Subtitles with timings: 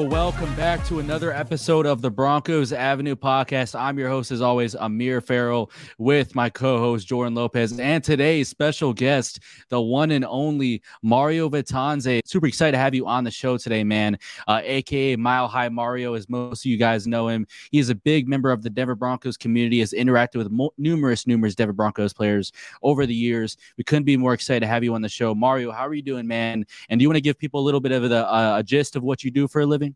[0.00, 3.78] welcome back to another episode of the Broncos Avenue podcast.
[3.78, 8.48] I'm your host, as always, Amir Farrell, with my co host, Jordan Lopez, and today's
[8.48, 12.20] special guest, the one and only Mario Vitanza.
[12.24, 14.18] Super excited to have you on the show today, man.
[14.48, 17.46] Uh, AKA Mile High Mario, as most of you guys know him.
[17.70, 21.26] He is a big member of the Denver Broncos community, has interacted with mo- numerous,
[21.26, 23.56] numerous Denver Broncos players over the years.
[23.78, 25.34] We couldn't be more excited to have you on the show.
[25.36, 26.64] Mario, how are you doing, man?
[26.88, 28.96] And do you want to give people a little bit of the, uh, a gist
[28.96, 29.93] of what you do for a living?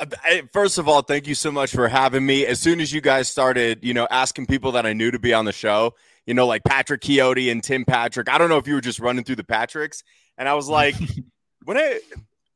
[0.00, 0.06] Uh,
[0.52, 2.46] first of all, thank you so much for having me.
[2.46, 5.34] As soon as you guys started, you know, asking people that I knew to be
[5.34, 5.94] on the show,
[6.26, 8.28] you know, like Patrick Keote and Tim Patrick.
[8.30, 10.02] I don't know if you were just running through the Patricks,
[10.38, 10.94] and I was like,
[11.64, 12.00] when I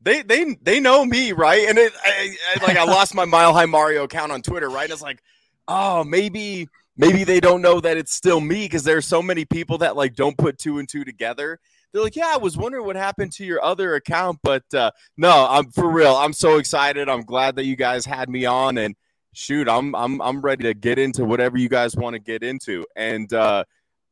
[0.01, 1.69] they they they know me, right?
[1.69, 4.84] And it I, I, like I lost my Mile High Mario account on Twitter, right?
[4.84, 5.23] And it's like,
[5.69, 9.79] oh, maybe maybe they don't know that it's still me because there's so many people
[9.79, 11.58] that like don't put two and two together
[11.95, 15.46] they're like, yeah, I was wondering what happened to your other account, but uh, no,
[15.48, 16.17] I'm for real.
[16.17, 17.08] I'm so excited.
[17.08, 18.96] I'm glad that you guys had me on, and
[19.33, 22.85] shoot, I'm I'm I'm ready to get into whatever you guys want to get into,
[22.96, 23.63] and uh,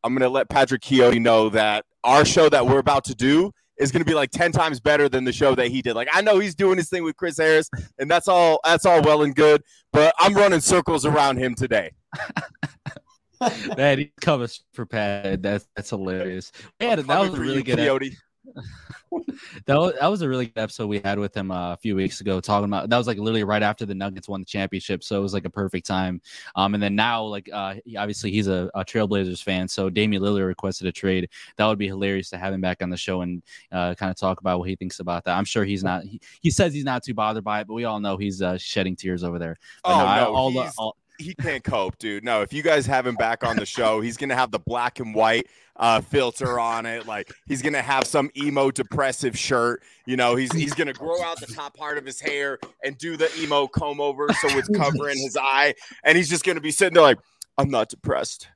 [0.04, 3.90] I'm gonna let Patrick Keote know that our show that we're about to do is
[3.90, 5.94] going to be like 10 times better than the show that he did.
[5.94, 7.68] Like I know he's doing his thing with Chris Harris
[7.98, 9.62] and that's all that's all well and good,
[9.92, 11.92] but I'm running circles around him today.
[13.76, 15.42] man, he covers for Pat.
[15.42, 16.52] That's that's hilarious.
[16.80, 17.78] Yeah, that was a really good.
[17.78, 18.16] Coyote.
[19.66, 21.94] that was that was a really good episode we had with him uh, a few
[21.94, 25.04] weeks ago, talking about that was like literally right after the Nuggets won the championship,
[25.04, 26.20] so it was like a perfect time.
[26.56, 30.46] Um, and then now, like uh, obviously he's a, a Trailblazers fan, so Damian Lillard
[30.46, 31.28] requested a trade.
[31.56, 34.16] That would be hilarious to have him back on the show and uh, kind of
[34.16, 35.36] talk about what he thinks about that.
[35.36, 36.02] I'm sure he's not.
[36.04, 38.58] He, he says he's not too bothered by it, but we all know he's uh,
[38.58, 39.56] shedding tears over there.
[39.84, 42.24] But oh no, I, all, all, he can't cope, dude.
[42.24, 45.00] No, if you guys have him back on the show, he's gonna have the black
[45.00, 45.46] and white
[45.76, 47.06] uh, filter on it.
[47.06, 49.82] Like he's gonna have some emo depressive shirt.
[50.06, 53.16] You know, he's he's gonna grow out the top part of his hair and do
[53.16, 55.74] the emo comb over so it's covering his eye,
[56.04, 57.18] and he's just gonna be sitting there like,
[57.58, 58.48] I'm not depressed.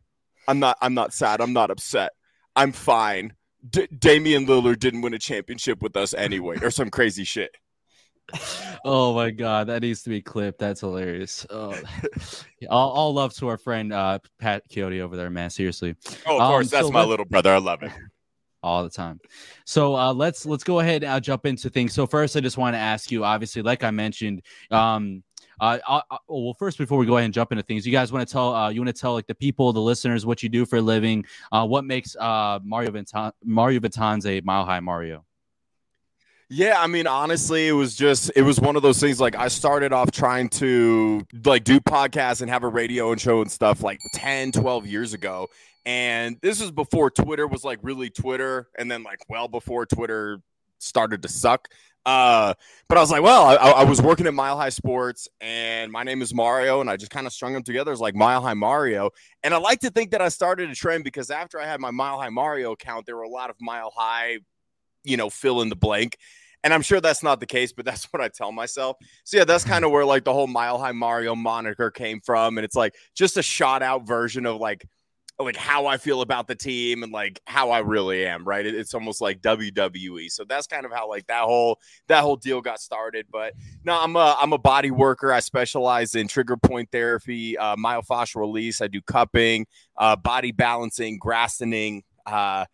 [0.49, 0.77] I'm not.
[0.81, 1.41] I'm not sad.
[1.41, 2.12] I'm not upset.
[2.55, 3.34] I'm fine.
[3.69, 7.56] D- Damian Lillard didn't win a championship with us anyway, or some crazy shit
[8.84, 10.59] oh my god, that needs to be clipped.
[10.59, 11.47] That's hilarious.
[11.50, 11.78] Oh,
[12.70, 15.50] all, all love to our friend uh, Pat Keote over there, man.
[15.50, 15.94] Seriously.
[16.26, 17.53] Oh, of um, course, that's so my little brother.
[17.53, 17.92] I love it
[18.62, 19.20] all the time.
[19.64, 21.92] So uh, let's let's go ahead and uh, jump into things.
[21.92, 25.22] So first, I just want to ask you, obviously, like I mentioned, um,
[25.60, 28.12] uh, uh, uh well, first, before we go ahead and jump into things, you guys
[28.12, 30.48] want to tell uh, you want to tell like the people, the listeners, what you
[30.48, 35.25] do for a living, uh, what makes uh, Mario Vintan- Mario Vitanza Mile High Mario.
[36.49, 39.21] Yeah, I mean, honestly, it was just it was one of those things.
[39.21, 43.41] Like I started off trying to like do podcasts and have a radio and show
[43.41, 45.49] and stuff like 10, 12 years ago.
[45.85, 50.41] And this was before Twitter was like really Twitter, and then like well before Twitter
[50.79, 51.69] started to suck.
[52.05, 52.55] Uh,
[52.89, 56.05] but I was like, well, I, I, was working at Mile High Sports, and my
[56.05, 58.55] name is Mario, and I just kind of strung them together as like Mile High
[58.55, 59.11] Mario.
[59.43, 61.91] And I like to think that I started a trend because after I had my
[61.91, 64.38] Mile High Mario account, there were a lot of Mile High
[65.06, 66.19] you know, fill in the blank.
[66.67, 68.97] And I'm sure that's not the case, but that's what I tell myself.
[69.23, 72.59] So yeah, that's kind of where like the whole Mile High Mario moniker came from,
[72.59, 74.85] and it's like just a shot out version of like
[75.39, 78.67] like how I feel about the team and like how I really am, right?
[78.67, 80.29] It's almost like WWE.
[80.29, 81.79] So that's kind of how like that whole
[82.09, 83.27] that whole deal got started.
[83.31, 83.53] But
[83.85, 85.33] no, I'm a I'm a body worker.
[85.33, 88.81] I specialize in trigger point therapy, uh, myofascial release.
[88.81, 89.67] I do cupping,
[89.97, 92.03] uh, body balancing, grassening.
[92.27, 92.65] Uh,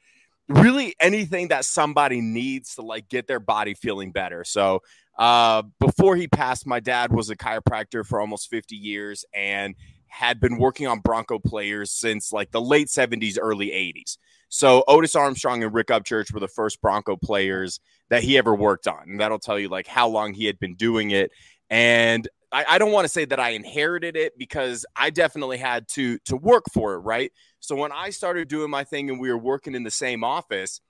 [0.49, 4.45] really anything that somebody needs to like get their body feeling better.
[4.45, 4.81] So
[5.19, 9.75] uh, before he passed, my dad was a chiropractor for almost 50 years and
[10.09, 14.19] had been working on Bronco players since like the late 70s, early 80s.
[14.49, 17.81] So Otis Armstrong and Rick Upchurch were the first Bronco players
[18.11, 19.05] that he ever worked on.
[19.07, 21.31] And that'll tell you like how long he had been doing it.
[21.71, 25.89] And I, I don't want to say that I inherited it because I definitely had
[25.93, 27.33] to to work for it, right?
[27.63, 30.81] So when I started doing my thing and we were working in the same office,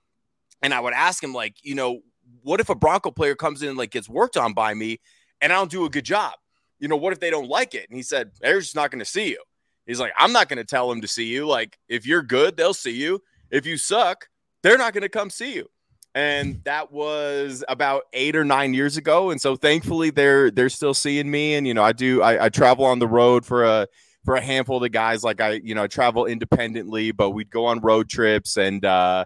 [0.63, 1.99] and I would ask him, like, you know,
[2.41, 4.99] what if a Bronco player comes in and like gets worked on by me
[5.39, 6.33] and I don't do a good job?
[6.79, 7.87] You know, what if they don't like it?
[7.89, 9.43] And he said, they're just not to see you.
[9.85, 11.45] He's like, I'm not to tell them to see you.
[11.45, 13.21] Like, if you're good, they'll see you.
[13.51, 14.29] If you suck,
[14.63, 15.69] they're not to come see you.
[16.15, 19.29] And that was about eight or nine years ago.
[19.29, 21.55] And so thankfully they're they're still seeing me.
[21.55, 23.87] And you know, I do I, I travel on the road for a
[24.23, 25.23] for a handful of the guys.
[25.23, 29.25] Like I, you know, I travel independently, but we'd go on road trips and uh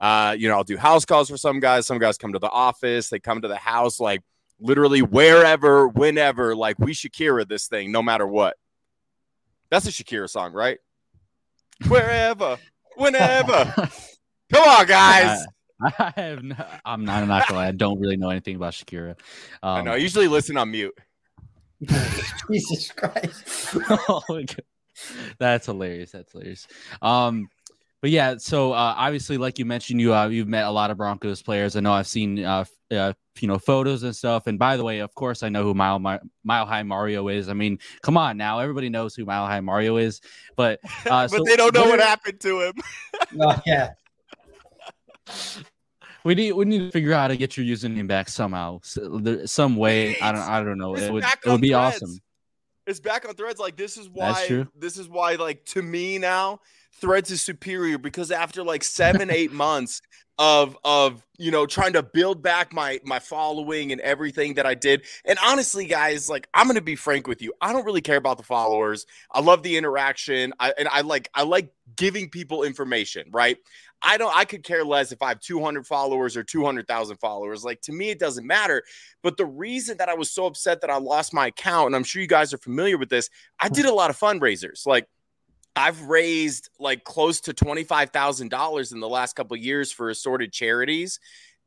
[0.00, 1.86] uh, you know, I'll do house calls for some guys.
[1.86, 4.22] Some guys come to the office, they come to the house, like
[4.60, 6.54] literally wherever, whenever.
[6.54, 8.56] Like we Shakira this thing, no matter what.
[9.70, 10.78] That's a Shakira song, right?
[11.88, 12.58] Wherever,
[12.96, 13.74] whenever.
[14.52, 15.44] Come on, guys.
[15.80, 17.68] I have no, I'm not, I'm not gonna lie.
[17.68, 19.10] I don't really know anything about Shakira.
[19.62, 19.92] Um, I know.
[19.92, 20.96] I usually listen on mute.
[22.50, 23.76] Jesus Christ.
[24.08, 24.22] oh
[25.38, 26.12] That's hilarious.
[26.12, 26.66] That's hilarious.
[27.02, 27.48] Um,
[28.00, 30.96] but yeah, so uh, obviously, like you mentioned, you uh, you've met a lot of
[30.96, 31.74] Broncos players.
[31.74, 34.46] I know I've seen uh, uh, you know photos and stuff.
[34.46, 37.48] And by the way, of course, I know who Mile Mile High Mario is.
[37.48, 40.20] I mean, come on now, everybody knows who Mile High Mario is.
[40.56, 42.74] But uh, but so, they don't know what, what happened to him.
[43.40, 43.90] oh, yeah.
[46.28, 49.76] We need we need to figure out how to get your username back somehow, some
[49.76, 50.20] way.
[50.20, 50.94] I don't I don't know.
[50.94, 52.02] It would, it would be threads.
[52.02, 52.18] awesome.
[52.86, 53.58] It's back on threads.
[53.58, 56.60] Like this is why this is why like to me now
[57.00, 60.02] threads is superior because after like seven eight months
[60.38, 64.74] of of you know trying to build back my my following and everything that I
[64.74, 65.04] did.
[65.24, 68.36] And honestly, guys, like I'm gonna be frank with you, I don't really care about
[68.36, 69.04] the followers.
[69.32, 70.52] I love the interaction.
[70.60, 73.56] I and I like I like giving people information, right?
[74.00, 77.64] I don't I could care less if I have 200 followers or 200,000 followers.
[77.64, 78.84] Like to me it doesn't matter.
[79.24, 82.04] But the reason that I was so upset that I lost my account and I'm
[82.04, 83.28] sure you guys are familiar with this,
[83.58, 84.86] I did a lot of fundraisers.
[84.86, 85.08] Like
[85.76, 91.20] I've raised like close to $25,000 in the last couple years for assorted charities.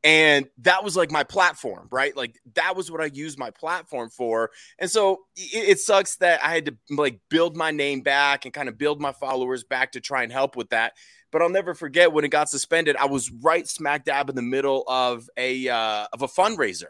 [0.03, 2.15] And that was like my platform, right?
[2.17, 4.49] Like that was what I used my platform for.
[4.79, 8.53] And so it, it, sucks that I had to like build my name back and
[8.53, 10.93] kind of build my followers back to try and help with that.
[11.31, 14.41] But I'll never forget when it got suspended, I was right smack dab in the
[14.41, 16.89] middle of a uh, of a fundraiser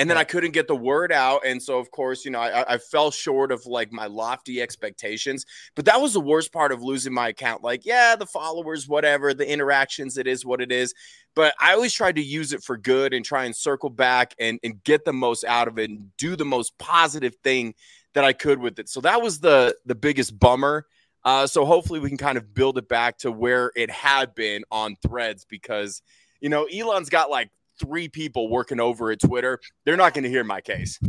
[0.00, 1.42] and then I couldn't get the word out.
[1.44, 5.44] And so, of course, you know, I, I, fell short of like my lofty expectations.
[5.74, 7.62] But that was the worst part of losing my account.
[7.62, 10.94] Like, yeah, the followers, whatever, the interactions, it is what it is.
[11.36, 14.58] But I always tried to use it for good and try and circle back and,
[14.62, 17.74] and get the most out of it and do the most positive thing
[18.14, 18.88] that I could with it.
[18.88, 20.86] So that was the the biggest bummer.
[21.26, 24.62] Uh, so hopefully we can kind of build it back to where it had been
[24.70, 26.00] on threads because
[26.40, 27.50] you know Elon's got like
[27.80, 31.00] three people working over at Twitter, they're not going to hear my case.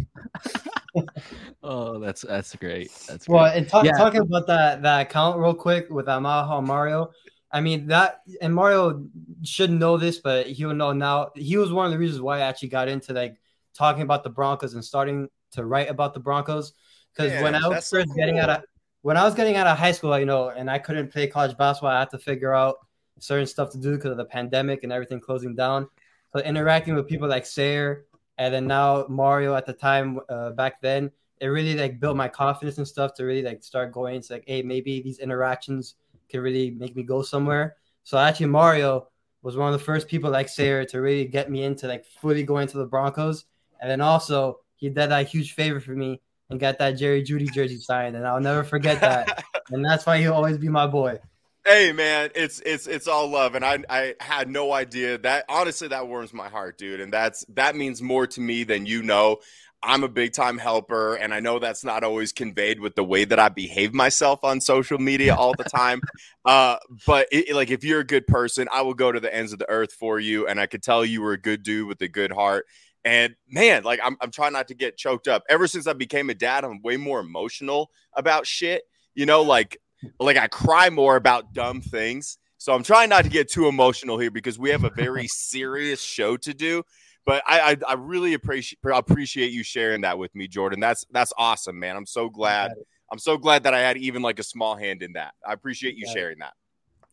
[1.64, 2.92] oh, that's that's great.
[3.08, 3.98] That's well, and talk, yeah.
[3.98, 7.12] talking about that that account real quick with Amaha Mario.
[7.52, 9.06] I mean that, and Mario
[9.44, 11.32] should know this, but he will know now.
[11.36, 13.36] He was one of the reasons why I actually got into like
[13.74, 16.74] talking about the Broncos and starting to write about the Broncos.
[17.14, 18.16] Because when I was first so cool.
[18.16, 18.64] getting out of
[19.02, 21.58] when I was getting out of high school, you know, and I couldn't play college
[21.58, 22.78] basketball, I had to figure out
[23.20, 25.88] certain stuff to do because of the pandemic and everything closing down.
[26.34, 28.06] So interacting with people like Sayer
[28.38, 32.28] and then now Mario at the time uh, back then, it really like built my
[32.28, 34.16] confidence and stuff to really like start going.
[34.16, 35.96] It's like, hey, maybe these interactions
[36.30, 37.78] can really make me go somewhere.
[38.04, 39.08] So actually, Mario
[39.42, 42.44] was one of the first people like Sayer to really get me into like fully
[42.44, 43.46] going to the Broncos.
[43.82, 47.52] And then also he did that huge favor for me and got that Jerry Jeudy
[47.52, 49.44] jersey signed, and I'll never forget that.
[49.72, 51.20] and that's why he'll always be my boy.
[51.64, 55.88] Hey man, it's it's it's all love, and I I had no idea that honestly
[55.90, 59.38] that warms my heart, dude, and that's that means more to me than you know.
[59.84, 63.26] I'm a big time helper, and I know that's not always conveyed with the way
[63.26, 66.02] that I behave myself on social media all the time.
[66.46, 66.78] uh,
[67.08, 69.60] but it, like, if you're a good person, I will go to the ends of
[69.60, 72.08] the earth for you, and I could tell you were a good dude with a
[72.08, 72.66] good heart.
[73.04, 75.44] And man, like, I'm I'm trying not to get choked up.
[75.50, 78.84] Ever since I became a dad, I'm way more emotional about shit.
[79.16, 79.78] You know, like
[80.20, 82.38] like I cry more about dumb things.
[82.58, 86.02] So I'm trying not to get too emotional here because we have a very serious
[86.02, 86.84] show to do.
[87.26, 90.80] But I, I, I really appreciate appreciate you sharing that with me, Jordan.
[90.80, 91.96] That's that's awesome, man.
[91.96, 92.72] I'm so glad.
[93.12, 95.34] I'm so glad that I had even like a small hand in that.
[95.46, 96.54] I appreciate you sharing that.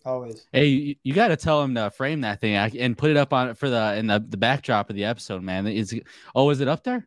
[0.04, 0.46] Always.
[0.52, 3.32] Hey, you, you got to tell him to frame that thing and put it up
[3.32, 5.66] on it for the in the, the backdrop of the episode, man.
[5.66, 5.98] Is
[6.34, 7.06] oh, is it up there?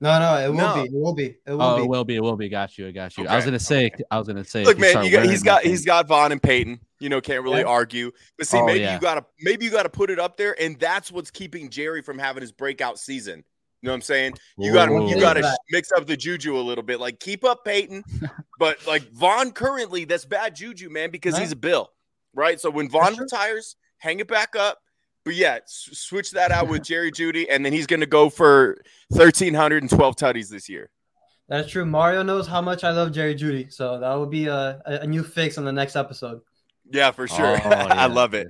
[0.00, 0.74] No, no, it will No.
[0.74, 0.80] be.
[0.88, 1.24] It will be.
[1.24, 1.82] It will Oh, be.
[1.82, 2.16] it will be.
[2.16, 2.48] It will be.
[2.50, 2.88] Got you.
[2.88, 3.26] I got you.
[3.26, 3.90] I was gonna say.
[4.10, 4.60] I was gonna say.
[4.60, 6.42] if Look, man, start you got, wearing he's that got thing- he's got Vaughn and
[6.42, 6.80] Peyton.
[7.00, 7.66] You know, can't really Yeah.
[7.66, 8.10] argue.
[8.36, 8.94] But see, Oh, maybe yeah.
[8.94, 12.18] you gotta maybe you gotta put it up there, and that's what's keeping Jerry from
[12.18, 13.44] having his breakout season.
[13.82, 14.32] You know what I'm saying?
[14.58, 15.08] You gotta Ooh.
[15.08, 17.00] you gotta mix up the juju a little bit.
[17.00, 18.02] Like keep up Peyton,
[18.58, 21.42] but like Vaughn currently, that's bad juju, man, because Right.
[21.42, 21.90] he's a Bill,
[22.34, 22.60] right?
[22.60, 23.24] So when Vaughn sure.
[23.24, 24.78] retires, hang it back up.
[25.26, 28.78] But yeah, s- switch that out with Jerry Jeudy, and then he's gonna go for
[29.08, 30.88] 1,312 tutties this year.
[31.48, 31.84] That's true.
[31.84, 35.06] Mario knows how much I love Jerry Jeudy, so that would be a, a, a
[35.06, 36.42] new fix on the next episode.
[36.92, 37.44] Yeah, for sure.
[37.44, 38.46] Oh, yeah, I love it.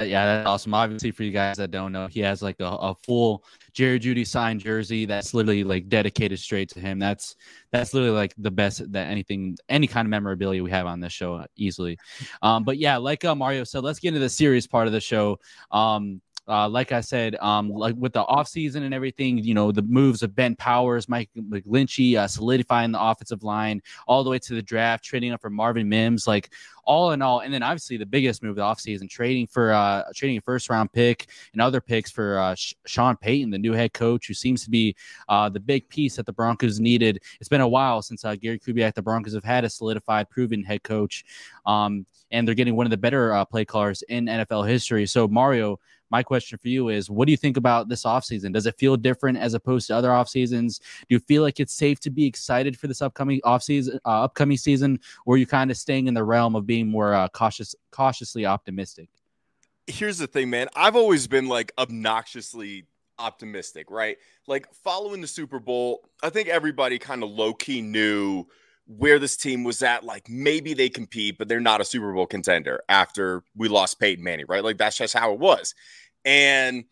[0.00, 0.74] Uh, Yeah, that's awesome.
[0.74, 4.26] Obviously, for you guys that don't know, he has like a, a full Jerry Jeudy
[4.26, 6.98] signed jersey that's literally like dedicated straight to him.
[6.98, 7.36] That's
[7.72, 11.12] that's literally like the best that anything, any kind of memorabilia we have on this
[11.12, 11.98] show uh, easily.
[12.42, 15.00] Um, but yeah, like uh, Mario said, let's get into the serious part of the
[15.00, 15.38] show.
[15.70, 19.82] Um, uh, like I said, um, like with the offseason and everything, you know, the
[19.82, 24.54] moves of Ben Powers, Mike McGlinchey, uh, solidifying the offensive line, all the way to
[24.54, 26.50] the draft, trading up for Marvin Mims, like
[26.84, 30.04] all in all, and then obviously the biggest move of the offseason, trading for uh
[30.14, 33.72] trading a first round pick and other picks for uh Sh- Sean Payton, the new
[33.72, 34.94] head coach, who seems to be
[35.28, 37.20] uh the big piece that the Broncos needed.
[37.40, 40.62] It's been a while since uh, Gary Kubiak, the Broncos have had a solidified, proven
[40.62, 41.24] head coach.
[41.64, 45.06] Um, and they're getting one of the better uh, play callers in NFL history.
[45.06, 45.78] So Mario,
[46.10, 48.52] my question for you is what do you think about this offseason?
[48.52, 50.78] Does it feel different as opposed to other off seasons?
[50.78, 54.56] Do you feel like it's safe to be excited for this upcoming offseason, uh, upcoming
[54.56, 57.74] season, or are you kind of staying in the realm of being more uh, cautious,
[57.90, 59.08] cautiously optimistic?
[59.86, 60.68] here's the thing, man.
[60.74, 62.86] I've always been like obnoxiously
[63.18, 64.18] optimistic, right?
[64.46, 68.46] Like following the Super Bowl, I think everybody kind of low key knew
[68.86, 70.04] where this team was at.
[70.04, 74.24] Like maybe they compete, but they're not a Super Bowl contender after we lost Peyton
[74.24, 74.64] Manning, right?
[74.64, 75.74] Like that's just how it was.
[76.24, 76.84] And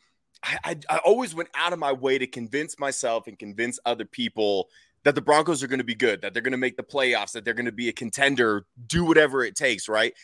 [0.42, 4.04] I, I, I always went out of my way to convince myself and convince other
[4.04, 4.68] people
[5.04, 7.32] that the Broncos are going to be good, that they're going to make the playoffs,
[7.32, 10.14] that they're going to be a contender, do whatever it takes, right?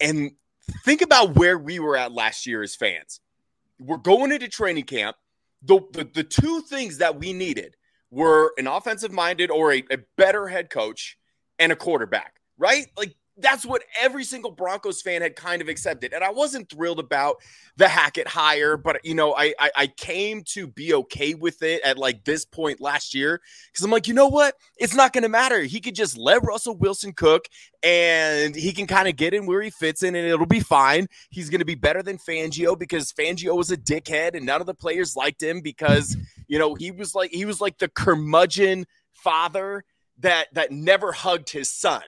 [0.00, 0.32] And
[0.84, 3.20] think about where we were at last year as fans.
[3.80, 5.16] We're going into training camp.
[5.64, 7.76] The, the, the two things that we needed
[8.12, 11.16] were an offensive minded or a, a better head coach
[11.58, 12.86] and a quarterback, right?
[12.96, 16.12] Like that's what every single Broncos fan had kind of accepted.
[16.12, 17.36] And I wasn't thrilled about
[17.76, 21.80] the Hackett hire, but you know, I I, I came to be okay with it
[21.82, 24.56] at like this point last year because I'm like, you know what?
[24.76, 25.62] It's not going to matter.
[25.62, 27.46] He could just let Russell Wilson cook
[27.82, 31.06] and he can kind of get in where he fits in and it'll be fine.
[31.30, 34.66] He's going to be better than Fangio because Fangio was a dickhead and none of
[34.66, 36.16] the players liked him because,
[36.48, 39.84] you know, he was like he was like the curmudgeon father
[40.18, 42.02] that that never hugged his son.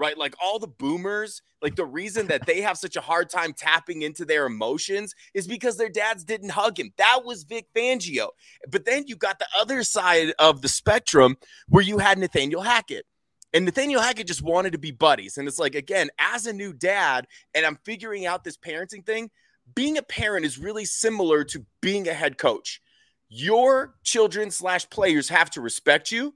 [0.00, 0.16] Right?
[0.16, 4.00] Like all the boomers, like the reason that they have such a hard time tapping
[4.00, 6.90] into their emotions is because their dads didn't hug him.
[6.96, 8.30] That was Vic Fangio.
[8.70, 11.36] But then you got the other side of the spectrum
[11.68, 13.04] where you had Nathaniel Hackett.
[13.52, 15.36] And Nathaniel Hackett just wanted to be buddies.
[15.36, 19.30] And it's like, again, as a new dad, and I'm figuring out this parenting thing,
[19.74, 22.80] being a parent is really similar to being a head coach.
[23.28, 26.34] Your children slash players have to respect you,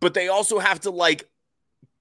[0.00, 1.28] but they also have to like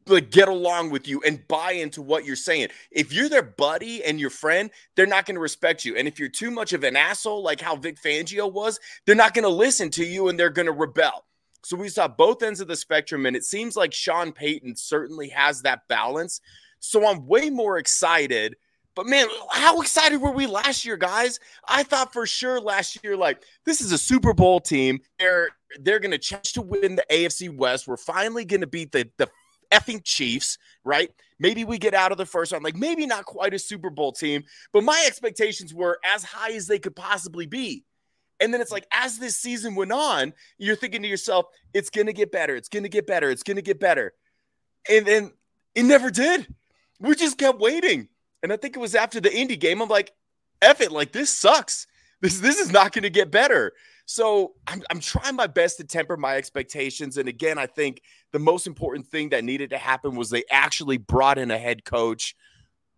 [0.09, 2.69] like get along with you and buy into what you're saying.
[2.91, 5.95] If you're their buddy and your friend, they're not going to respect you.
[5.95, 9.33] And if you're too much of an asshole like how Vic Fangio was, they're not
[9.33, 11.25] going to listen to you and they're going to rebel.
[11.63, 15.27] So we saw both ends of the spectrum, and it seems like Sean Payton certainly
[15.29, 16.39] has that balance.
[16.79, 18.55] So I'm way more excited.
[18.95, 21.39] But man, how excited were we last year, guys?
[21.67, 24.99] I thought for sure last year, like this is a Super Bowl team.
[25.19, 25.49] They're
[25.81, 27.87] they're gonna chance to win the AFC West.
[27.87, 29.29] We're finally gonna beat the the
[29.71, 31.09] effing Chiefs, right?
[31.39, 32.63] Maybe we get out of the first round.
[32.63, 34.43] Like maybe not quite a Super Bowl team,
[34.73, 37.85] but my expectations were as high as they could possibly be.
[38.39, 42.07] And then it's like, as this season went on, you're thinking to yourself, it's going
[42.07, 42.55] to get better.
[42.55, 43.29] It's going to get better.
[43.31, 44.13] It's going to get better.
[44.89, 45.31] And then
[45.73, 46.47] it never did.
[46.99, 48.09] We just kept waiting.
[48.43, 50.11] And I think it was after the Indy game, I'm like,
[50.61, 51.87] F it, like this sucks.
[52.21, 53.73] This, this is not going to get better.
[54.05, 57.17] So I'm, I'm trying my best to temper my expectations.
[57.17, 58.01] And again, I think
[58.33, 61.85] the most important thing that needed to happen was they actually brought in a head
[61.85, 62.35] coach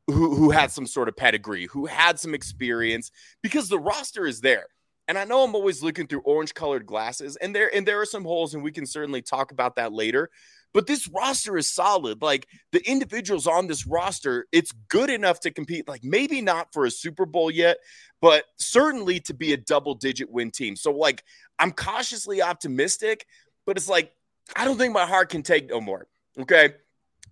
[0.08, 4.42] who, who had some sort of pedigree, who had some experience, because the roster is
[4.42, 4.68] there.
[5.08, 8.06] And I know I'm always looking through orange colored glasses, and there and there are
[8.06, 10.30] some holes, and we can certainly talk about that later.
[10.72, 12.22] But this roster is solid.
[12.22, 15.88] Like the individuals on this roster, it's good enough to compete.
[15.88, 17.78] Like maybe not for a Super Bowl yet,
[18.22, 20.76] but certainly to be a double digit win team.
[20.76, 21.24] So like
[21.58, 23.26] I'm cautiously optimistic,
[23.66, 24.12] but it's like
[24.56, 26.08] I don't think my heart can take no more.
[26.40, 26.74] Okay.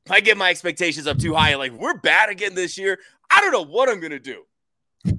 [0.05, 3.41] If I get my expectations up too high, like we're bad again this year, I
[3.41, 4.43] don't know what I'm gonna do.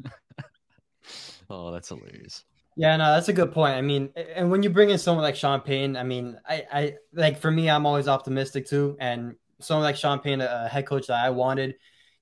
[1.50, 2.44] Oh, that's hilarious.
[2.76, 3.74] Yeah, no, that's a good point.
[3.74, 6.94] I mean, and when you bring in someone like Sean Payton, I mean, I, I
[7.12, 8.96] like for me, I'm always optimistic too.
[9.00, 11.76] And someone like Sean Payton, a head coach that I wanted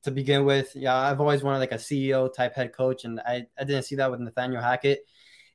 [0.05, 3.47] to begin with, yeah, I've always wanted like a CEO type head coach, and I,
[3.59, 5.07] I didn't see that with Nathaniel Hackett.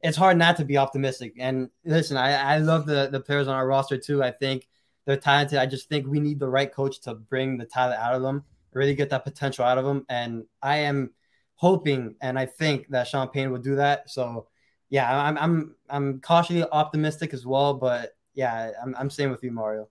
[0.03, 1.33] It's hard not to be optimistic.
[1.39, 4.23] And listen, I, I love the the players on our roster too.
[4.23, 4.67] I think
[5.05, 5.59] they're talented.
[5.59, 8.43] I just think we need the right coach to bring the talent out of them,
[8.73, 10.05] really get that potential out of them.
[10.09, 11.11] And I am
[11.55, 14.09] hoping and I think that Sean Payton will do that.
[14.09, 14.47] So
[14.89, 19.51] yeah, I'm I'm I'm cautiously optimistic as well, but yeah, I'm I'm staying with you,
[19.51, 19.87] Mario.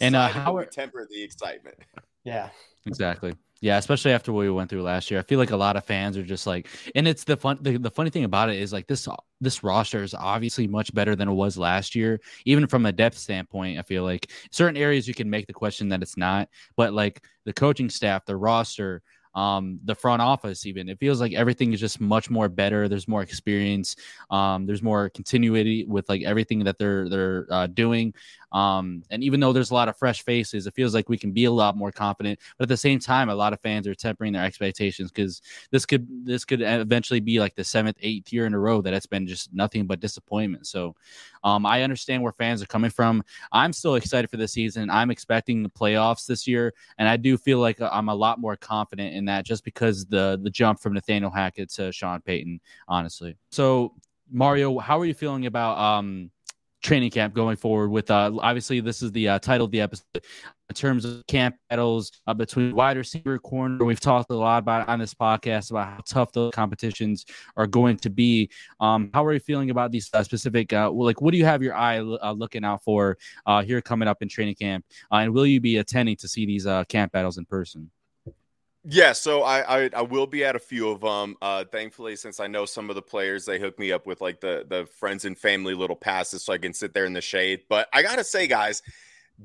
[0.00, 1.76] and uh, how we temper the excitement?
[2.24, 2.48] Yeah,
[2.86, 3.34] exactly.
[3.62, 5.20] Yeah, especially after what we went through last year.
[5.20, 7.58] I feel like a lot of fans are just like, and it's the fun.
[7.60, 9.06] The, the funny thing about it is like this
[9.42, 13.18] this roster is obviously much better than it was last year, even from a depth
[13.18, 13.78] standpoint.
[13.78, 17.22] I feel like certain areas you can make the question that it's not, but like
[17.44, 19.02] the coaching staff, the roster,
[19.34, 23.06] um, the front office even it feels like everything is just much more better there's
[23.06, 23.96] more experience
[24.30, 28.12] um, there's more continuity with like everything that they're they're uh, doing
[28.52, 31.32] um, and even though there's a lot of fresh faces, it feels like we can
[31.32, 32.38] be a lot more confident.
[32.58, 35.40] But at the same time, a lot of fans are tempering their expectations because
[35.70, 38.94] this could this could eventually be like the seventh, eighth year in a row that
[38.94, 40.66] it's been just nothing but disappointment.
[40.66, 40.94] So
[41.44, 43.22] um, I understand where fans are coming from.
[43.52, 44.90] I'm still excited for the season.
[44.90, 48.56] I'm expecting the playoffs this year, and I do feel like I'm a lot more
[48.56, 53.36] confident in that just because the the jump from Nathaniel Hackett to Sean Payton, honestly.
[53.50, 53.94] So
[54.30, 56.30] Mario, how are you feeling about um
[56.82, 60.04] training camp going forward with uh obviously this is the uh, title of the episode.
[60.14, 64.88] In terms of camp battles uh, between wide receiver corner we've talked a lot about
[64.88, 68.48] on this podcast about how tough those competitions are going to be.
[68.80, 71.62] Um how are you feeling about these uh, specific uh like what do you have
[71.62, 73.18] your eye uh, looking out for
[73.64, 74.84] here coming up in training camp?
[75.10, 77.90] And will you be attending to see these camp battles in person
[78.84, 81.36] yeah, so I, I, I will be at a few of them.
[81.42, 84.40] Uh, thankfully, since I know some of the players, they hook me up with like
[84.40, 87.60] the the friends and family little passes, so I can sit there in the shade.
[87.68, 88.82] But I gotta say, guys,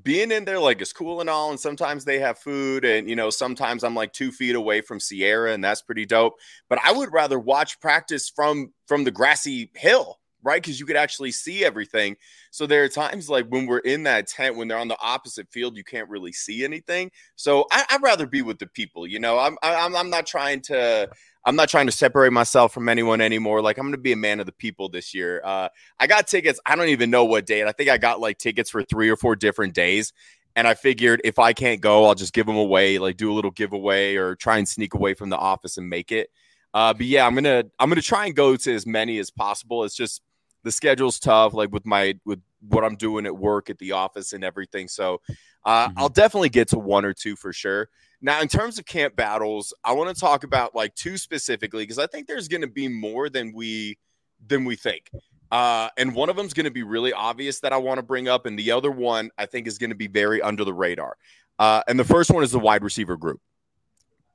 [0.04, 3.16] being in there like is cool and all, and sometimes they have food, and you
[3.16, 6.36] know sometimes I'm like two feet away from Sierra, and that's pretty dope.
[6.70, 10.62] But I would rather watch practice from from the grassy hill right?
[10.62, 12.16] Because you could actually see everything.
[12.52, 15.50] So there are times like when we're in that tent, when they're on the opposite
[15.52, 17.12] field, you can't really see anything.
[17.36, 19.08] So I, would rather be with the people.
[19.08, 21.10] You know, I'm I'm I'm not trying to.
[21.48, 23.62] I'm not trying to separate myself from anyone anymore.
[23.62, 25.44] Like I'm going to be a man of the people this year.
[25.46, 26.60] Uh, I got tickets.
[26.66, 27.68] I don't even know what date.
[27.68, 30.12] I think I got like tickets for three or four different days.
[30.56, 33.36] And I figured if I can't go, I'll just give them away, like do a
[33.36, 36.30] little giveaway or try and sneak away from the office and make it.
[36.76, 39.86] Uh, but yeah, I'm gonna I'm gonna try and go to as many as possible.
[39.86, 40.22] It's just
[40.66, 44.34] the schedule's tough, like with my with what I'm doing at work, at the office,
[44.34, 44.88] and everything.
[44.88, 45.22] So
[45.64, 46.00] uh, mm-hmm.
[46.00, 47.88] I'll definitely get to one or two for sure.
[48.20, 52.00] Now, in terms of camp battles, I want to talk about like two specifically because
[52.00, 54.00] I think there's going to be more than we
[54.46, 55.12] than we think.
[55.52, 58.04] Uh, and one of them is going to be really obvious that I want to
[58.04, 60.74] bring up, and the other one I think is going to be very under the
[60.74, 61.16] radar.
[61.60, 63.40] Uh, and the first one is the wide receiver group.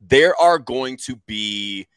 [0.00, 1.88] There are going to be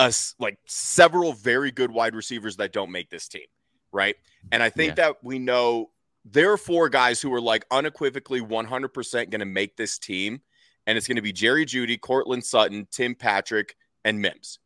[0.00, 3.46] us like several very good wide receivers that don't make this team,
[3.92, 4.16] right?
[4.50, 5.06] And I think yeah.
[5.06, 5.90] that we know
[6.24, 10.40] there are four guys who are like unequivocally 100% going to make this team.
[10.86, 14.58] And it's going to be Jerry Jeudy, Courtland Sutton, Tim Patrick, and Mims.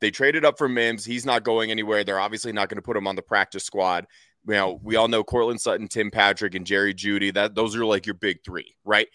[0.00, 1.04] They traded up for Mims.
[1.04, 2.02] He's not going anywhere.
[2.02, 4.06] They're obviously not going to put him on the practice squad.
[4.46, 7.34] You know, we all know Courtland Sutton, Tim Patrick, and Jerry Jeudy.
[7.34, 9.08] That those are like your big three, right?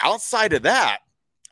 [0.00, 0.98] Outside of that,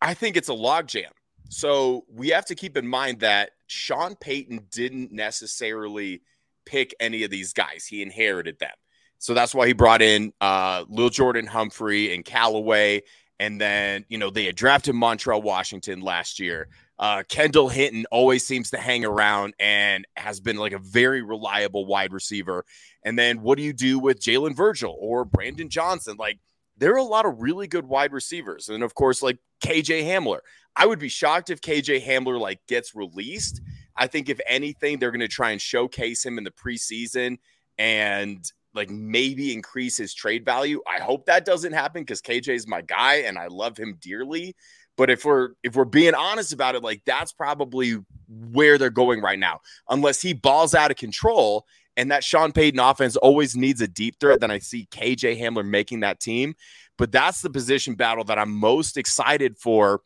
[0.00, 1.10] I think it's a logjam.
[1.48, 6.22] So we have to keep in mind that Sean Payton didn't necessarily
[6.64, 7.86] pick any of these guys.
[7.86, 8.74] He inherited them.
[9.18, 13.02] So that's why he brought in uh, Lil'Jordan Humphrey and Callaway.
[13.38, 16.68] And then, you know, they had drafted Montrell Washington last year.
[16.98, 21.84] Uh, Kendall Hinton always seems to hang around and has been like a very reliable
[21.84, 22.64] wide receiver.
[23.04, 26.16] And then what do you do with Jalen Virgil or Brandon Johnson?
[26.18, 26.38] Like,
[26.76, 28.68] there are a lot of really good wide receivers.
[28.68, 30.40] And of course, like KJ Hamler.
[30.76, 33.62] I would be shocked if KJ Hamler like gets released.
[33.96, 37.38] I think if anything, they're going to try and showcase him in the preseason
[37.78, 40.82] and like maybe increase his trade value.
[40.86, 44.54] I hope that doesn't happen because KJ is my guy and I love him dearly.
[44.96, 47.96] But if we're if we're being honest about it, like that's probably
[48.28, 49.60] where they're going right now.
[49.88, 54.20] Unless he balls out of control and that Sean Payton offense always needs a deep
[54.20, 56.54] threat, then I see KJ Hamler making that team.
[56.98, 60.02] But that's the position battle that I'm most excited for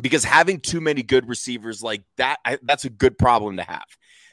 [0.00, 3.86] because having too many good receivers like that, I, that's a good problem to have.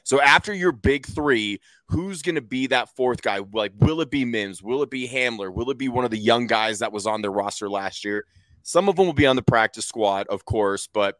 [0.04, 3.40] So after your big three, who's going to be that fourth guy?
[3.52, 4.62] Like, will it be Mims?
[4.62, 5.52] Will it be Hamler?
[5.52, 8.24] Will it be one of the young guys that was on their roster last year?
[8.62, 11.16] Some of them will be on the practice squad, of course, but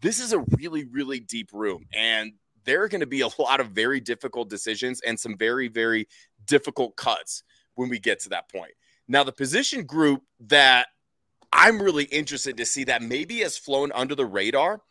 [0.00, 1.86] this is a really, really deep room.
[1.92, 2.32] And
[2.64, 6.08] there are going to be a lot of very difficult decisions and some very, very
[6.46, 7.42] difficult cuts
[7.74, 8.72] when we get to that point.
[9.08, 10.88] Now, the position group that
[11.52, 14.82] I'm really interested to see that maybe has flown under the radar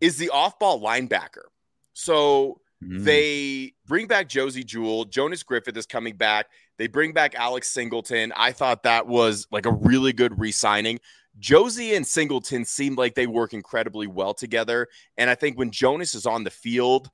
[0.00, 1.44] is the off ball linebacker.
[1.92, 3.04] So mm.
[3.04, 5.04] they bring back Josey Jewell.
[5.04, 6.46] Jonas Griffith is coming back.
[6.78, 8.32] They bring back Alex Singleton.
[8.36, 11.00] I thought that was like a really good re signing.
[11.38, 14.88] Josey and Singleton seem like they work incredibly well together.
[15.16, 17.10] And I think when Jonas is on the field,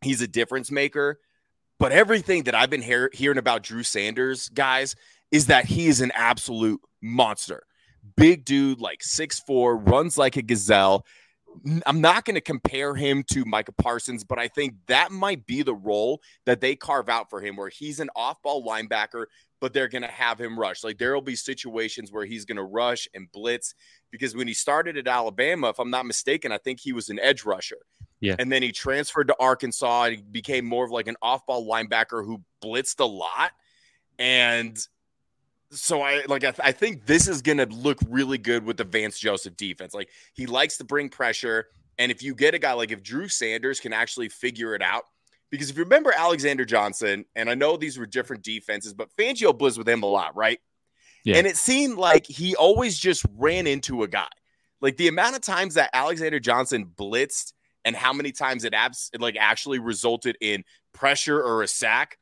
[0.00, 1.20] he's a difference maker.
[1.78, 4.94] But everything that I've been hear- hearing about Drew Sanders, guys,
[5.30, 7.64] is that he is an absolute monster.
[8.16, 11.04] Big dude, like six four, runs like a gazelle.
[11.84, 15.62] I'm not going to compare him to Micah Parsons, but I think that might be
[15.62, 19.26] the role that they carve out for him, where he's an off ball linebacker,
[19.62, 20.82] but they're going to have him rush.
[20.82, 23.76] Like there will be situations where he's going to rush and blitz
[24.10, 27.20] because when he started at Alabama, if I'm not mistaken, I think he was an
[27.20, 27.76] edge rusher.
[28.18, 28.34] Yeah.
[28.40, 30.02] And then he transferred to Arkansas.
[30.06, 33.52] And he became more of like an off ball linebacker who blitzed a lot.
[34.18, 34.76] And
[35.70, 38.78] so I like I, th- I think this is going to look really good with
[38.78, 39.94] the Vance Joseph defense.
[39.94, 43.28] Like he likes to bring pressure, and if you get a guy like if Drew
[43.28, 45.04] Sanders can actually figure it out,
[45.52, 49.56] because if you remember Alexander Johnson, and I know these were different defenses, but Fangio
[49.56, 50.58] blitzed with him a lot, right?
[51.24, 51.36] Yeah.
[51.36, 54.30] And it seemed like he always just ran into a guy.
[54.80, 57.52] Like the amount of times that Alexander Johnson blitzed
[57.84, 62.18] and how many times it abs- like actually resulted in pressure or a sack,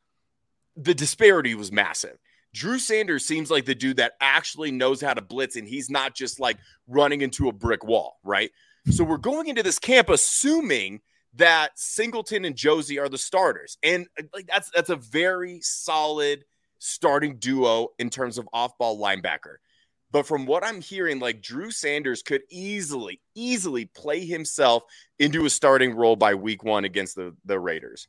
[0.77, 2.19] the disparity was massive.
[2.53, 6.17] Drew Sanders seems like the dude that actually knows how to blitz and he's not
[6.17, 8.51] just like running into a brick wall, right?
[8.91, 11.01] So we're going into this camp assuming
[11.35, 13.79] that Singleton and Josey are the starters.
[13.83, 16.45] And uh, like that's that's a very solid
[16.79, 19.57] starting duo in terms of off-ball linebacker.
[20.13, 24.83] But from what I'm hearing, like Drew Sanders could easily, easily play himself
[25.19, 28.09] into a starting role by week one against the, the Raiders.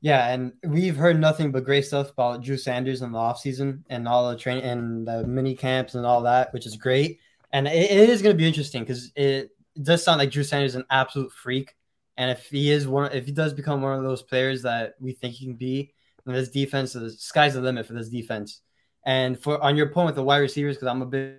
[0.00, 4.06] Yeah, and we've heard nothing but great stuff about Drew Sanders in the offseason and
[4.06, 7.18] all the training and the mini camps and all that, which is great.
[7.52, 10.44] And it, it is going to be interesting because it, it, does sound like Drew
[10.44, 11.74] Sanders is an absolute freak.
[12.16, 15.12] And if he is one, if he does become one of those players that we
[15.12, 15.92] think he can be,
[16.24, 18.60] then this defense, the sky's the limit for this defense.
[19.04, 21.36] And for on your point with the wide receivers, because I'm a big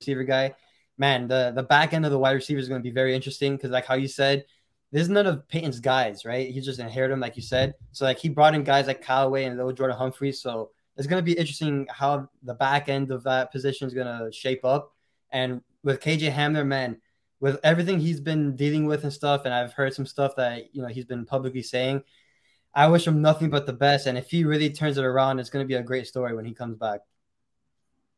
[0.00, 0.54] receiver guy,
[0.98, 3.56] man, the the back end of the wide receiver is going to be very interesting
[3.56, 4.44] because, like how you said,
[4.92, 6.50] this is none of Peyton's guys, right?
[6.50, 7.74] He just inherited them, like you said.
[7.92, 10.42] So like he brought in guys like Callaway and little Jordan Humphreys.
[10.42, 14.06] So it's going to be interesting how the back end of that position is going
[14.06, 14.92] to shape up.
[15.30, 17.00] And with KJ Hamler, man,
[17.42, 20.80] with everything he's been dealing with and stuff, and I've heard some stuff that you
[20.80, 22.04] know he's been publicly saying.
[22.72, 24.06] I wish him nothing but the best.
[24.06, 26.46] And if he really turns it around, it's going to be a great story when
[26.46, 27.00] he comes back.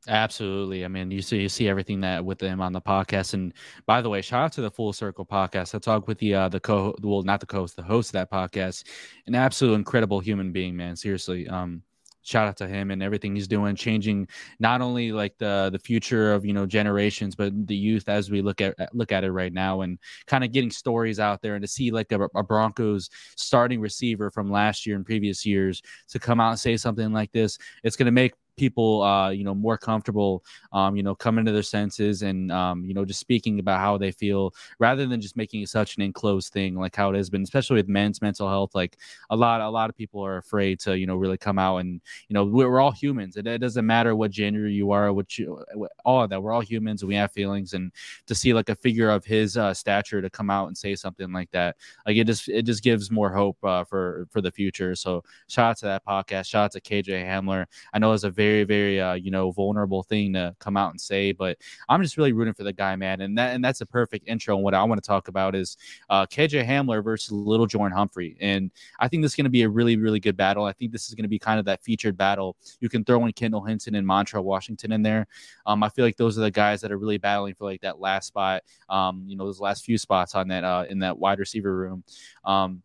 [0.07, 0.85] Absolutely.
[0.85, 3.33] I mean, you see you see everything that with them on the podcast.
[3.33, 3.55] And
[3.87, 5.75] by the way, shout out to the Full Circle podcast.
[5.75, 8.31] I talked with the uh the co well, not the co-host, the host of that
[8.31, 8.85] podcast.
[9.27, 10.97] An absolute incredible human being, man.
[10.97, 11.49] Seriously.
[11.49, 11.83] Um
[12.25, 14.27] shout out to him and everything he's doing changing
[14.59, 18.43] not only like the the future of you know generations but the youth as we
[18.43, 21.63] look at look at it right now and kind of getting stories out there and
[21.63, 26.19] to see like a, a broncos starting receiver from last year and previous years to
[26.19, 27.59] come out and say something like this.
[27.83, 31.53] It's going to make people uh, you know more comfortable um, you know coming to
[31.53, 35.37] their senses and um, you know just speaking about how they feel rather than just
[35.37, 38.49] making it such an enclosed thing like how it has been especially with men's mental
[38.49, 38.75] health.
[38.75, 38.97] Like
[39.31, 42.01] a lot a lot of people are afraid to you know really come out and
[42.29, 43.37] you know we're, we're all humans.
[43.37, 45.65] It, it, doesn't matter what gender you are what you
[46.05, 46.43] all of that.
[46.43, 47.93] We're all humans and we have feelings and
[48.27, 51.33] to see like a figure of his uh, stature to come out and say something
[51.33, 54.95] like that like it just it just gives more hope uh, for for the future.
[54.95, 56.47] So shout out to that podcast.
[56.47, 57.67] Shout out to kj hamler.
[57.93, 60.91] I know it's a very very, very, uh, you know, vulnerable thing to come out
[60.91, 61.33] and say.
[61.33, 61.57] But
[61.89, 63.23] I'm just really rooting for the guy, man.
[63.23, 64.55] And that and that's a perfect intro.
[64.57, 65.77] And what I want to talk about is
[66.11, 68.37] uh, KJ Hamler versus Little Jordan Humphrey.
[68.41, 70.65] And I think this is going to be a really, really good battle.
[70.65, 72.57] I think this is going to be kind of that featured battle.
[72.81, 75.27] You can throw in Kendall Hinton and Montrell Washington in there.
[75.67, 78.01] Um, I feel like those are the guys that are really battling for like that
[78.01, 78.63] last spot.
[78.89, 82.05] Um, you know, those last few spots on that uh, in that wide receiver room.
[82.45, 82.83] Um,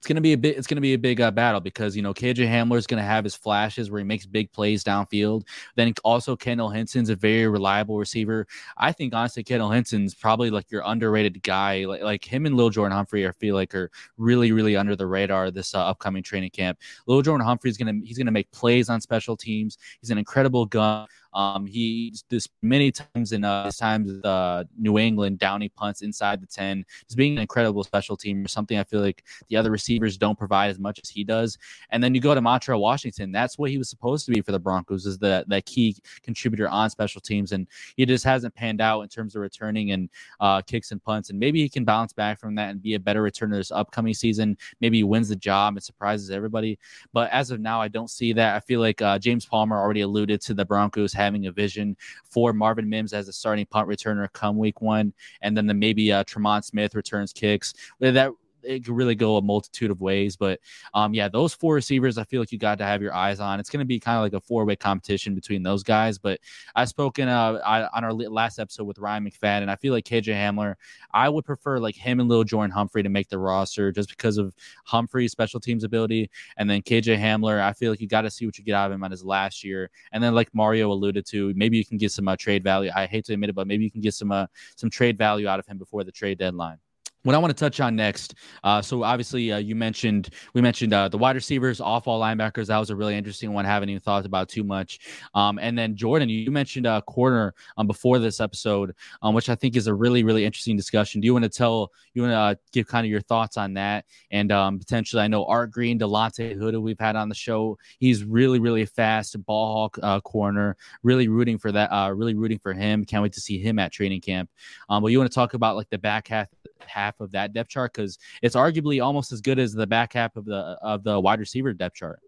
[0.00, 0.56] it's gonna be a bit.
[0.56, 3.22] It's gonna be a big uh, battle because you know KJ Hamler is gonna have
[3.22, 5.46] his flashes where he makes big plays downfield.
[5.76, 8.46] Then also Kendall Hinton's a very reliable receiver.
[8.78, 11.84] I think honestly Kendall Hinton's probably like your underrated guy.
[11.84, 15.06] Like, like him and Lil Jordan Humphrey, I feel like are really really under the
[15.06, 16.78] radar this uh, upcoming training camp.
[17.06, 19.76] Lil Jordan Humphrey's gonna he's gonna make plays on special teams.
[20.00, 21.08] He's an incredible gun.
[21.32, 26.40] Um, he this many times in uh, his times uh, New England downing punts inside
[26.40, 28.78] the ten, just being an incredible special team or something.
[28.78, 31.58] I feel like the other receivers don't provide as much as he does.
[31.90, 33.32] And then you go to Montrell Washington.
[33.32, 36.68] That's what he was supposed to be for the Broncos is the that key contributor
[36.68, 37.66] on special teams, and
[37.96, 40.08] he just hasn't panned out in terms of returning and
[40.40, 41.30] uh, kicks and punts.
[41.30, 44.14] And maybe he can bounce back from that and be a better returner this upcoming
[44.14, 44.56] season.
[44.80, 46.78] Maybe he wins the job and surprises everybody.
[47.12, 48.56] But as of now, I don't see that.
[48.56, 52.52] I feel like uh, James Palmer already alluded to the Broncos having a vision for
[52.52, 56.24] Marvin Mims as a starting punt returner come week one, and then the maybe uh,
[56.24, 57.74] Tremon Smith returns kicks.
[58.00, 60.36] That it could really go a multitude of ways.
[60.36, 60.60] But
[60.94, 63.60] um, yeah, those four receivers, I feel like you got to have your eyes on.
[63.60, 66.18] It's going to be kind of like a four way competition between those guys.
[66.18, 66.40] But
[66.74, 69.62] I've spoken uh, on our last episode with Ryan McFadden.
[69.62, 70.74] And I feel like KJ Hamler,
[71.12, 74.38] I would prefer like him and Lil Jordan Humphrey to make the roster just because
[74.38, 76.30] of Humphrey's special teams ability.
[76.56, 78.90] And then KJ Hamler, I feel like you got to see what you get out
[78.90, 79.90] of him on his last year.
[80.12, 82.90] And then, like Mario alluded to, maybe you can get some uh, trade value.
[82.94, 84.46] I hate to admit it, but maybe you can get some uh,
[84.76, 86.78] some trade value out of him before the trade deadline
[87.22, 88.34] what I want to touch on next.
[88.64, 92.66] Uh, so obviously, uh, you mentioned we mentioned uh, the wide receivers, off all linebackers.
[92.66, 93.66] That was a really interesting one.
[93.66, 95.00] I Haven't even thought about too much.
[95.34, 99.54] Um, and then Jordan, you mentioned a corner um, before this episode, um, which I
[99.54, 101.20] think is a really really interesting discussion.
[101.20, 103.74] Do you want to tell you want to uh, give kind of your thoughts on
[103.74, 105.22] that and um, potentially?
[105.22, 107.78] I know Art Green, Delonte Hood, we've had on the show.
[107.98, 110.76] He's really really fast ball hawk uh, corner.
[111.02, 111.92] Really rooting for that.
[111.92, 113.04] Uh, really rooting for him.
[113.04, 114.50] Can't wait to see him at training camp.
[114.88, 116.48] Um, but you want to talk about like the back half
[116.86, 120.36] half of that depth chart because it's arguably almost as good as the back half
[120.36, 122.20] of the of the wide receiver depth chart.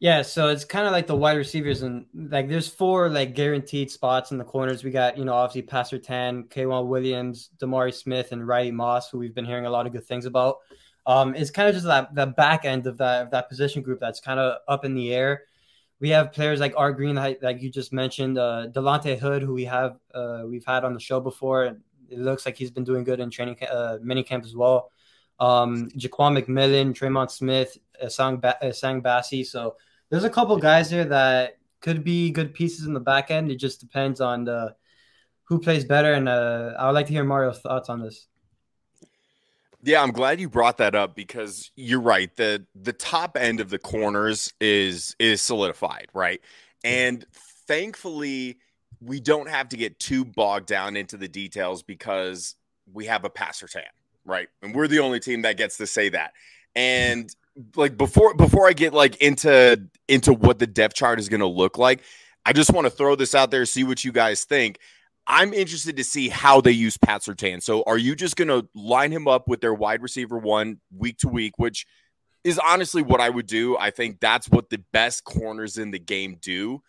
[0.00, 3.90] Yeah, so it's kind of like the wide receivers, and like there's four like guaranteed
[3.90, 4.84] spots in the corners.
[4.84, 9.18] We got you know obviously Pat Surtain, K'Waun Williams, Damari Smith, and Riley Moss, who
[9.18, 10.58] we've been hearing a lot of good things about.
[11.04, 13.98] Um, it's kind of just that the back end of that of that position group
[13.98, 15.44] that's kind of up in the air.
[16.00, 19.52] We have players like Art Green, like, like you just mentioned, uh, Delonte Hood, who
[19.52, 22.84] we have uh, we've had on the show before, and it looks like he's been
[22.84, 24.90] doing good in training uh, mini camp as well.
[25.40, 29.46] Um, Ja'Quan McMillian, Tremon Smith, Sang ba- Bassey.
[29.46, 29.76] So
[30.10, 33.50] there's a couple guys there that could be good pieces in the back end.
[33.50, 34.74] It just depends on the
[35.44, 36.12] who plays better.
[36.12, 38.26] And uh, I would like to hear Mario's thoughts on this.
[39.82, 42.34] Yeah, I'm glad you brought that up because you're right.
[42.34, 46.40] The the top end of the corners is is solidified, right?
[46.82, 47.24] And
[47.68, 48.58] thankfully,
[49.00, 52.54] we don't have to get too bogged down into the details because
[52.92, 53.82] we have a Pat Surtain,
[54.24, 54.48] right?
[54.62, 56.32] And we're the only team that gets to say that.
[56.74, 57.34] And
[57.74, 61.46] like before before I get like into into what the depth chart is going to
[61.46, 62.02] look like,
[62.44, 64.78] I just want to throw this out there, see what you guys think.
[65.30, 67.62] I'm interested to see how they use Pat Surtain.
[67.62, 71.18] So, are you just going to line him up with their wide receiver one week
[71.18, 71.86] to week, which
[72.44, 73.76] is honestly what I would do?
[73.76, 76.82] I think that's what the best corners in the game do.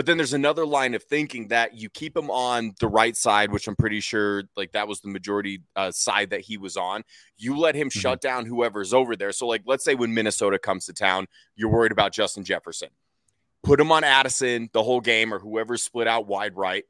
[0.00, 3.52] But then there's another line of thinking that you keep him on the right side,
[3.52, 7.04] which I'm pretty sure like that was the majority uh, side that he was on.
[7.36, 8.00] You let him mm-hmm.
[8.00, 9.30] shut down whoever's over there.
[9.30, 12.88] So like let's say when Minnesota comes to town, you're worried about Justin Jefferson.
[13.62, 16.84] Put him on Addison the whole game or whoever's split out wide right.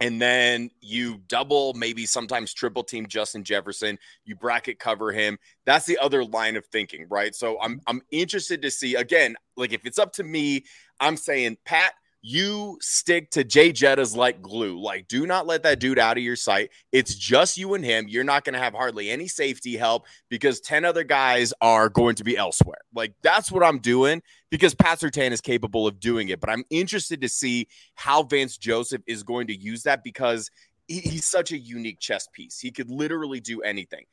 [0.00, 4.00] And then you double, maybe sometimes triple team Justin Jefferson.
[4.24, 5.38] You bracket cover him.
[5.64, 7.36] That's the other line of thinking, right?
[7.36, 10.64] So I'm I'm interested to see again, like if it's up to me,
[10.98, 11.92] I'm saying Pat,
[12.24, 14.80] you stick to Jay Jetta's like glue.
[14.80, 16.70] Like, do not let that dude out of your sight.
[16.92, 18.06] It's just you and him.
[18.08, 22.14] You're not going to have hardly any safety help because 10 other guys are going
[22.14, 22.78] to be elsewhere.
[22.94, 26.38] Like, that's what I'm doing because Pat Surtain is capable of doing it.
[26.38, 30.48] But I'm interested to see how Vance Joseph is going to use that because
[30.86, 32.60] he, he's such a unique chess piece.
[32.60, 34.04] He could literally do anything.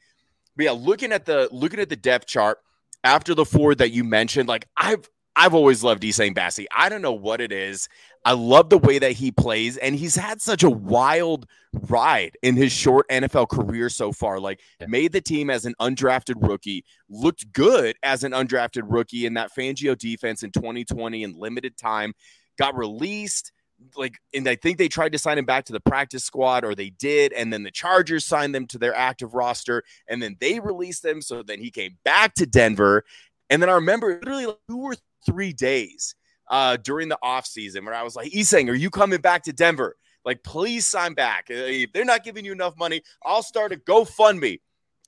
[0.57, 2.57] But yeah, looking at the looking at the depth chart
[3.03, 6.65] after the four that you mentioned, like I've I've always loved Essang Bassey.
[6.75, 7.87] I don't know what it is.
[8.25, 11.45] I love the way that he plays, and he's had such a wild
[11.87, 14.39] ride in his short NFL career so far.
[14.39, 14.87] Like, yeah.
[14.87, 19.51] made the team as an undrafted rookie, looked good as an undrafted rookie in that
[19.57, 22.13] Fangio defense in 2020 in limited time,
[22.57, 23.53] got released.
[23.95, 26.75] Like, and I think they tried to sign him back to the practice squad, or
[26.75, 27.31] they did.
[27.31, 31.21] And then the Chargers signed them to their active roster, and then they released them.
[31.21, 33.05] So then he came back to Denver.
[33.49, 36.15] And then I remember literally like two or three days
[36.49, 39.95] uh, during the offseason where I was like, Essang, are you coming back to Denver?
[40.25, 41.47] Like, please sign back.
[41.49, 44.59] Uh, if they're not giving you enough money, I'll start a GoFundMe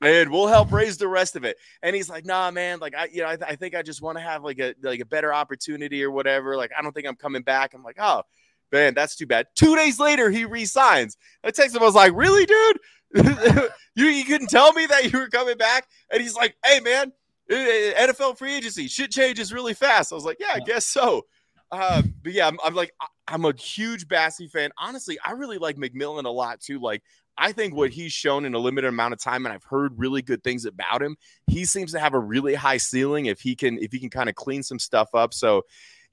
[0.01, 1.57] and we'll help raise the rest of it.
[1.83, 4.01] And he's like, nah, man, like I, you know, I, th- I think I just
[4.01, 6.57] want to have like a like a better opportunity or whatever.
[6.57, 7.73] Like, I don't think I'm coming back.
[7.73, 8.23] I'm like, oh
[8.71, 9.47] man, that's too bad.
[9.55, 11.17] Two days later, he resigns.
[11.43, 12.79] I text him, I was like, really, dude?
[13.95, 15.87] you, you couldn't tell me that you were coming back?
[16.11, 17.11] And he's like, hey man,
[17.51, 20.11] NFL free agency shit changes really fast.
[20.11, 21.25] I was like, yeah, I guess so.
[21.71, 22.91] Uh, but yeah, I'm, I'm like
[23.27, 24.71] I'm a huge Bassey fan.
[24.77, 26.79] Honestly, I really like McMillian a lot too.
[26.79, 27.01] Like
[27.37, 30.21] I think what he's shown in a limited amount of time, and I've heard really
[30.21, 31.15] good things about him.
[31.47, 34.29] He seems to have a really high ceiling if he can if he can kind
[34.29, 35.33] of clean some stuff up.
[35.33, 35.63] So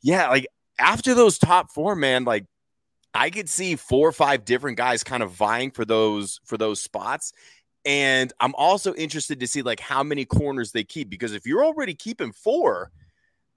[0.00, 0.46] yeah, like
[0.78, 2.46] after those top four, man, like
[3.14, 6.80] I could see four or five different guys kind of vying for those for those
[6.80, 7.32] spots.
[7.84, 11.64] And I'm also interested to see like how many corners they keep because if you're
[11.64, 12.90] already keeping four,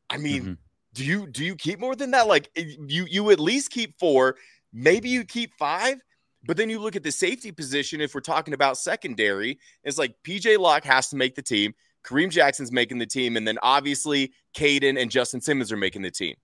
[0.10, 0.54] I mean, mm-hmm.
[0.94, 2.28] do you do you keep more than that?
[2.28, 4.38] Like you you at least keep four,
[4.72, 6.02] maybe you keep five,
[6.46, 8.02] but then you look at the safety position.
[8.02, 12.30] If we're talking about secondary, it's like PJ Locke has to make the team, Kareem
[12.30, 16.36] Jackson's making the team, and then obviously Caden and Justin Simmons are making the team.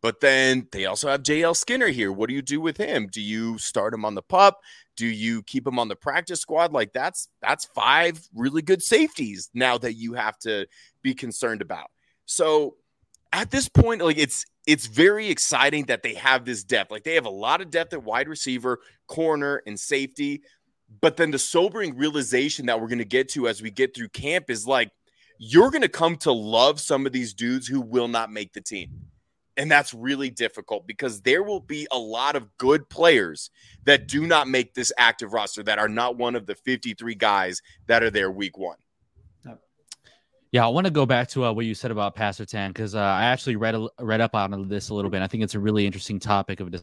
[0.00, 2.12] But then they also have JL Skinner here.
[2.12, 3.08] What do you do with him?
[3.10, 4.60] Do you start him on the pup?
[4.96, 6.72] Do you keep him on the practice squad?
[6.72, 10.66] Like that's that's five really good safeties now that you have to
[11.02, 11.86] be concerned about.
[12.26, 12.76] So
[13.32, 16.90] at this point, like it's it's very exciting that they have this depth.
[16.90, 20.42] Like they have a lot of depth at wide receiver, corner, and safety.
[21.00, 24.08] But then the sobering realization that we're going to get to as we get through
[24.10, 24.90] camp is like
[25.38, 28.60] you're going to come to love some of these dudes who will not make the
[28.60, 28.90] team.
[29.58, 33.50] And that's really difficult because there will be a lot of good players
[33.84, 37.60] that do not make this active roster that are not one of the 53 guys
[37.86, 38.76] that are there week one.
[40.50, 42.94] Yeah, I want to go back to uh, what you said about Pat Surtain because
[42.94, 45.20] uh, I actually read read up on this a little bit.
[45.20, 46.74] I think it's a really interesting topic of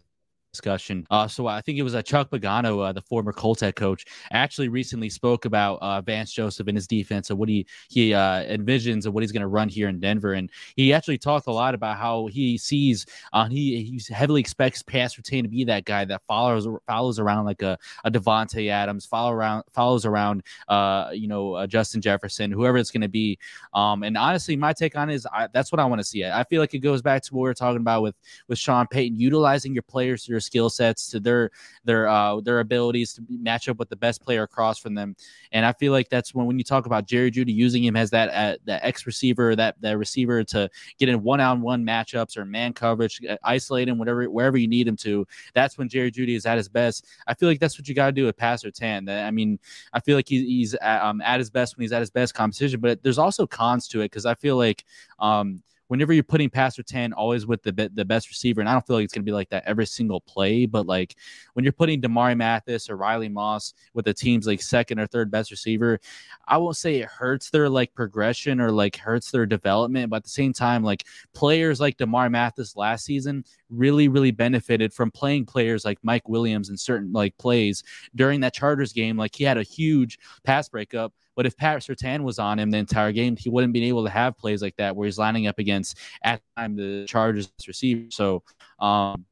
[0.56, 1.06] discussion.
[1.12, 4.06] Uh, so I think it was uh, Chuck Pagano, uh, the former Colts head coach,
[4.32, 8.44] actually recently spoke about uh, Vance Joseph and his defense and what he he uh,
[8.46, 10.34] envisions and what he's going to run here in Denver.
[10.34, 14.82] And he actually talked a lot about how he sees uh, he he heavily expects
[14.82, 19.06] Pat Surtain to be that guy that follows follows around like a, a Davante Adams,
[19.06, 23.38] follow around follows around uh, you know Justin Jefferson, whoever it's going to be.
[23.74, 26.24] Um, and honestly, my take on it is I, that's what I want to see.
[26.24, 28.16] I feel like it goes back to what we are talking about with
[28.48, 31.52] with Sean Payton, utilizing your players to their skill sets, to their
[31.84, 35.16] their uh, their abilities to match up with the best player across from them.
[35.52, 38.10] And I feel like that's when when you talk about Jerry Jeudy using him as
[38.12, 42.38] that uh, that X receiver, that that receiver to get in one on one matchups
[42.38, 45.26] or man coverage, uh, isolate him whatever wherever you need him to.
[45.54, 47.08] That's when Jerry Jeudy is at his best.
[47.28, 49.10] I feel like that's what you got to do with Pat Surtain.
[49.10, 49.60] I mean,
[49.94, 52.34] I feel like he, he's at, um, at his best when he's at his best
[52.34, 54.86] competition, but there's also cons to it because I feel like
[55.20, 58.86] um, whenever you're putting Pat Surtain always with the the best receiver, and I don't
[58.86, 61.16] feel like it's gonna be like that every single play, but like
[61.54, 65.32] when you're putting Damarri Mathis or Riley Moss with the team's like second or third
[65.32, 66.00] best receiver,
[66.48, 70.24] I won't say it hurts their like progression or like hurts their development, but at
[70.24, 73.44] the same time, like players like Damarri Mathis last season
[73.76, 77.84] really, really benefited from playing players like Mike Williams in certain like plays
[78.16, 79.18] during that Chargers game.
[79.18, 82.78] Like he had a huge pass breakup but if Pat Surtain was on him the
[82.78, 85.60] entire game, he wouldn't be able to have plays like that where he's lining up
[85.60, 88.10] against at the time the Chargers receiver.
[88.10, 88.44] So
[88.80, 89.26] um,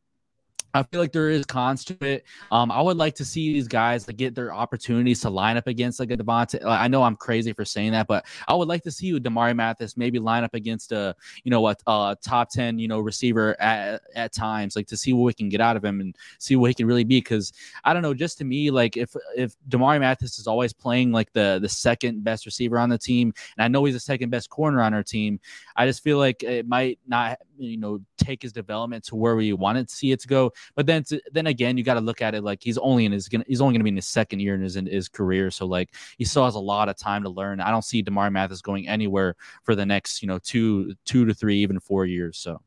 [0.74, 2.26] I feel like there is cons to it.
[2.52, 5.68] Um, I would like to see these guys like, get their opportunities to line up
[5.68, 6.64] against like a Davante.
[6.66, 9.98] I know I'm crazy for saying that, but I would like to see Damarri Mathis
[9.98, 14.02] maybe line up against a you know a, a top ten you know receiver at,
[14.16, 16.70] at times, like to see what we can get out of him and see what
[16.70, 17.20] he can really be.
[17.20, 21.12] Because I don't know, just to me, like if if Damarri Mathis is always playing
[21.12, 24.32] like the the second best receiver on the team, and I know he's the second
[24.32, 25.40] best corner on our team,
[25.76, 29.54] I just feel like it might not you know take his development to where we
[29.54, 30.52] wanted to see it to go.
[30.76, 33.28] But then then again, you got to look at it like he's only in his
[33.28, 35.66] gonna he's only gonna be in his second year in his in his career, so
[35.66, 37.60] like he still has a lot of time to learn.
[37.60, 41.34] I don't see Damarri Mathis going anywhere for the next you know two two to
[41.34, 42.38] three even four years.
[42.38, 42.62] So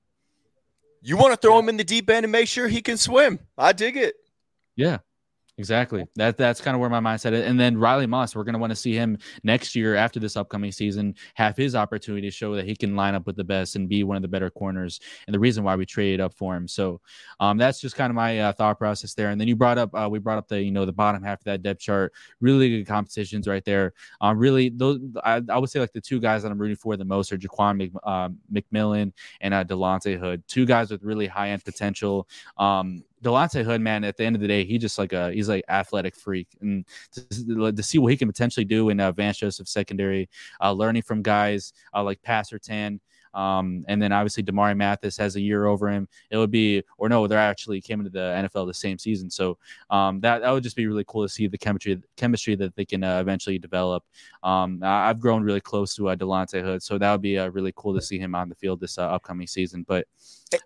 [1.03, 3.39] you want to throw him in the deep end and make sure he can swim.
[3.57, 4.17] I dig it.
[4.75, 4.99] Yeah,
[5.59, 6.07] Exactly.
[6.17, 7.47] That that's kind of where my mindset is.
[7.47, 10.37] And then Riley Moss, we're going to want to see him next year after this
[10.37, 13.75] upcoming season have his opportunity to show that he can line up with the best
[13.75, 15.01] and be one of the better corners.
[15.27, 16.69] And the reason why we traded up for him.
[16.69, 17.01] So
[17.41, 19.31] um, that's just kind of my uh, thought process there.
[19.31, 21.41] And then you brought up uh, we brought up the you know the bottom half
[21.41, 22.13] of that depth chart.
[22.41, 23.95] Really good competitions right there.
[24.21, 26.99] Um, really those I, I would say like the two guys that I'm rooting for
[26.99, 30.43] the most are Ja'Quan Mc, uh, McMillian and uh, Delonte Hood.
[30.49, 32.29] Two guys with really high end potential.
[32.59, 35.49] Um, Delonte Hood, man, at the end of the day, he just like a he's
[35.49, 39.39] like athletic freak, and to, to see what he can potentially do in uh, Vance
[39.39, 40.29] Joseph secondary,
[40.63, 43.01] uh, learning from guys uh, like Pat Surtain,
[43.35, 46.09] um, and then obviously Damarri Mathis has a year over him.
[46.31, 49.31] It would be, or no, they're actually came into the NFL the same season.
[49.31, 49.59] So
[49.91, 52.85] um, that that would just be really cool to see the chemistry chemistry that they
[52.85, 54.05] can uh, eventually develop.
[54.43, 57.73] Um, I've grown really close to uh, Delonte Hood, so that would be uh, really
[57.77, 59.85] cool to see him on the field this uh, upcoming season.
[59.87, 60.07] But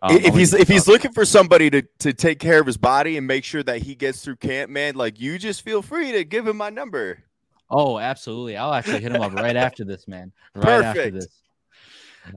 [0.02, 3.16] um, if he's if he's looking for somebody to to take care of his body
[3.16, 6.24] and make sure that he gets through camp, man, like you just feel free to
[6.24, 7.24] give him my number.
[7.70, 8.56] Oh, absolutely.
[8.56, 10.32] I'll actually hit him up right after this, man.
[10.54, 10.98] Right Perfect.
[10.98, 11.39] after this.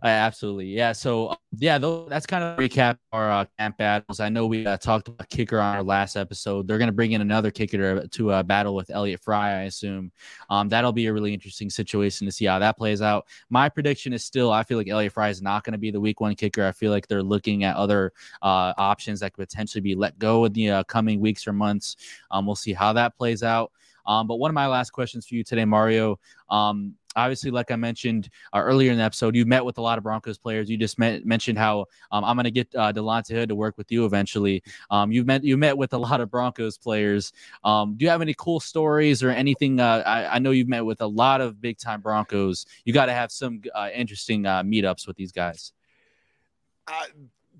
[0.01, 0.91] Uh, absolutely, yeah.
[0.91, 4.19] So uh, yeah, though that's kind of recap our uh, camp battles.
[4.19, 6.67] I know we uh, talked about kicker on our last episode.
[6.67, 10.11] They're going to bring in another kicker to uh, battle with Elliott Fry, I assume.
[10.49, 13.27] Um, that'll be a really interesting situation to see how that plays out.
[13.49, 16.01] My prediction is still, I feel like Elliott Fry is not going to be the
[16.01, 16.65] week one kicker.
[16.65, 20.45] I feel like they're looking at other uh, options that could potentially be let go
[20.45, 21.95] in the uh, coming weeks or months.
[22.31, 23.71] Um, we'll see how that plays out.
[24.05, 26.19] Um, but one of my last questions for you today, Mario.
[26.49, 29.97] Um, obviously, like I mentioned uh, earlier in the episode, you met with a lot
[29.97, 30.69] of Broncos players.
[30.69, 33.77] You just met, mentioned how um, I'm going to get uh, Delonte Hood to work
[33.77, 34.63] with you eventually.
[34.89, 37.33] Um, you met you met with a lot of Broncos players.
[37.63, 39.79] Um, do you have any cool stories or anything?
[39.79, 42.65] Uh, I, I, know you've met with a lot of big time Broncos.
[42.85, 45.73] You got to have some uh, interesting uh, meetups with these guys.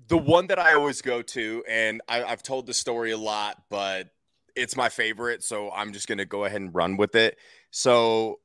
[0.08, 3.62] The one that I always go to, and I, I've told the story a lot,
[3.70, 4.10] but
[4.54, 7.38] it's my favorite, so I'm just going to go ahead and run with it.
[7.70, 8.40] So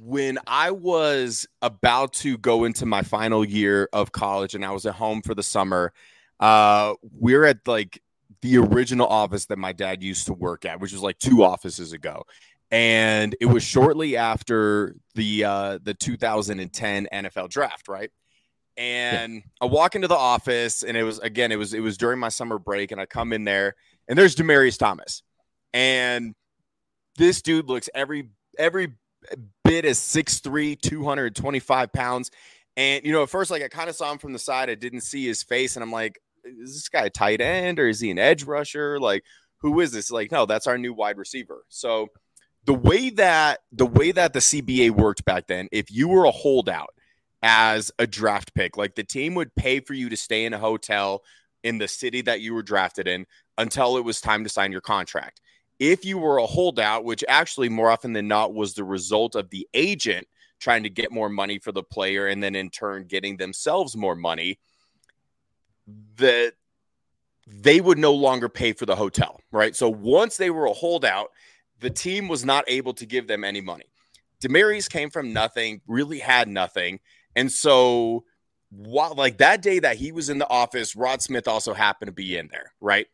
[0.00, 4.86] when I was about to go into my final year of college and I was
[4.86, 5.92] at home for the summer,
[6.40, 8.02] uh, we're at like
[8.40, 11.92] the original office that my dad used to work at, which was like two offices
[11.92, 12.24] ago.
[12.70, 18.10] And it was shortly after the uh, the 2010 NFL draft, right?
[18.78, 19.40] And yeah.
[19.60, 22.30] I walk into the office, and it was again, it was it was during my
[22.30, 23.74] summer break, and I come in there,
[24.08, 25.22] and there's Demaryius Thomas,
[25.74, 26.34] and
[27.18, 28.94] this dude looks every every
[29.72, 32.30] bit as 6'3, 225 pounds.
[32.76, 34.74] And you know, at first, like I kind of saw him from the side, I
[34.74, 38.00] didn't see his face, and I'm like, is this guy a tight end or is
[38.00, 39.00] he an edge rusher?
[39.00, 39.24] Like,
[39.58, 40.10] who is this?
[40.10, 41.64] Like, no, that's our new wide receiver.
[41.68, 42.08] So
[42.66, 46.30] the way that the way that the CBA worked back then, if you were a
[46.30, 46.94] holdout
[47.42, 50.58] as a draft pick, like the team would pay for you to stay in a
[50.58, 51.22] hotel
[51.64, 53.24] in the city that you were drafted in
[53.56, 55.40] until it was time to sign your contract.
[55.78, 59.50] If you were a holdout, which actually more often than not was the result of
[59.50, 60.28] the agent
[60.60, 64.14] trying to get more money for the player and then in turn getting themselves more
[64.14, 64.60] money,
[66.16, 66.52] that
[67.46, 69.74] they would no longer pay for the hotel, right?
[69.74, 71.30] So once they were a holdout,
[71.80, 73.86] the team was not able to give them any money.
[74.40, 77.00] Demaryius came from nothing, really had nothing.
[77.34, 78.24] And so
[78.70, 82.12] while like that day that he was in the office, Rod Smith also happened to
[82.12, 83.06] be in there, right?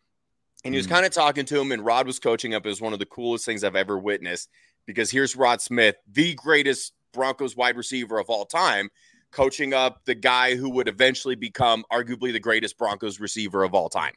[0.65, 0.91] And he was mm.
[0.91, 2.67] kind of talking to him, and Rod was coaching up.
[2.67, 4.49] It was one of the coolest things I've ever witnessed
[4.87, 8.89] because here's Rod Smith, the greatest Broncos wide receiver of all time,
[9.31, 13.89] coaching up the guy who would eventually become arguably the greatest Broncos receiver of all
[13.89, 14.15] time.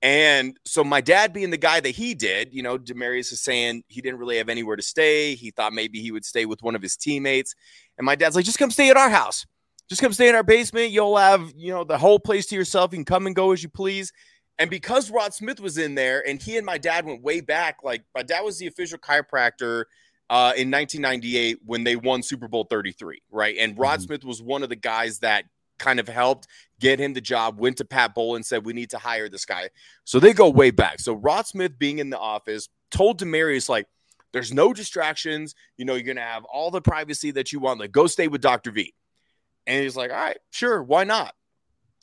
[0.00, 3.82] And so my dad being the guy that he did, you know, Demaryius is saying
[3.88, 5.34] he didn't really have anywhere to stay.
[5.34, 7.54] He thought maybe he would stay with one of his teammates.
[7.96, 9.44] And my dad's like, just come stay at our house.
[9.88, 10.90] Just come stay in our basement.
[10.90, 12.92] You'll have, you know, the whole place to yourself.
[12.92, 14.12] You can come and go as you please.
[14.58, 17.78] And because Rod Smith was in there and he and my dad went way back,
[17.84, 19.84] like my dad was the official chiropractor
[20.30, 23.56] uh, in 1998 when they won Super Bowl 33, right?
[23.58, 24.06] And Rod mm-hmm.
[24.06, 25.44] Smith was one of the guys that
[25.78, 26.48] kind of helped
[26.80, 29.70] get him the job, went to Pat Bowlen, said, We need to hire this guy.
[30.04, 31.00] So they go way back.
[31.00, 33.86] So Rod Smith being in the office told Demaryius, like,
[34.32, 35.54] there's no distractions.
[35.76, 37.80] You know, you're going to have all the privacy that you want.
[37.80, 38.70] Like, go stay with Dr.
[38.70, 38.92] V.
[39.66, 40.82] And he's like, All right, sure.
[40.82, 41.34] Why not?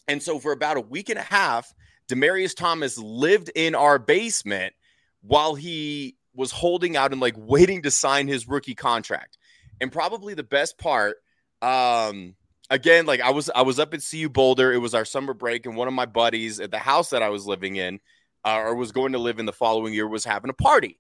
[0.08, 1.74] And so for about a week and a half,
[2.10, 4.74] Demaryius Thomas lived in our basement
[5.22, 9.38] while he was holding out and like waiting to sign his rookie contract.
[9.82, 11.18] And probably the best part,
[11.62, 12.36] um,
[12.70, 14.72] again, like I was I was up at CU Boulder.
[14.72, 17.30] It was our summer break, and one of my buddies at the house that I
[17.30, 18.00] was living in,
[18.44, 21.00] uh, or was going to live in the following year, was having a party.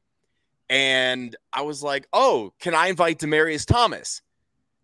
[0.69, 4.21] And I was like, "Oh, can I invite Demaryius Thomas?"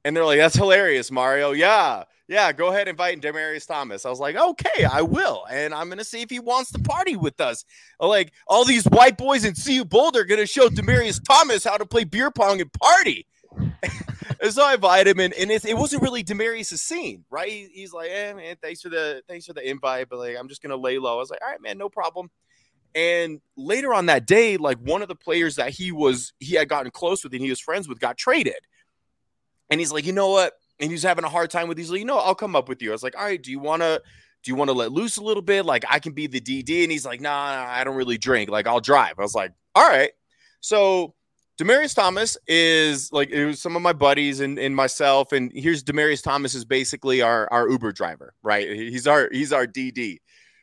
[0.05, 1.51] And they're like, "That's hilarious, Mario.
[1.51, 4.05] Yeah, yeah, go ahead and invite Demaryius Thomas.
[4.05, 5.43] I was like, okay, I will.
[5.51, 7.65] And I'm going to see if he wants to party with us.
[7.99, 11.86] Like, all these white boys in CU Boulder going to show Demaryius Thomas how to
[11.86, 13.27] play beer pong and party.
[13.57, 17.49] and so I invited him, and, and it, it wasn't really Demaryius' scene, right?
[17.49, 20.47] He, he's like, eh, man, thanks for the thanks for the invite, but like, I'm
[20.47, 21.15] just gonna lay low.
[21.15, 22.32] I was like, all right, man, no problem.
[22.95, 26.69] And later on that day, like one of the players that he was he had
[26.69, 28.55] gotten close with and he was friends with got traded,
[29.69, 30.53] and he's like, you know what?
[30.82, 31.91] And he's having a hard time with these.
[31.91, 32.89] You know, I'll come up with you.
[32.89, 34.01] I was like, all right, do you want to?
[34.43, 35.65] Do you want to let loose a little bit?
[35.65, 38.49] Like I can be the DD, and he's like, nah, nah, I don't really drink.
[38.49, 39.13] Like I'll drive.
[39.19, 40.11] I was like, all right.
[40.61, 41.13] So
[41.59, 45.84] Demaryius Thomas is like it was some of my buddies and, and myself, and here's
[45.84, 48.67] Demaryius Thomas is basically our our Uber driver, right?
[48.67, 50.17] He's our he's our DD.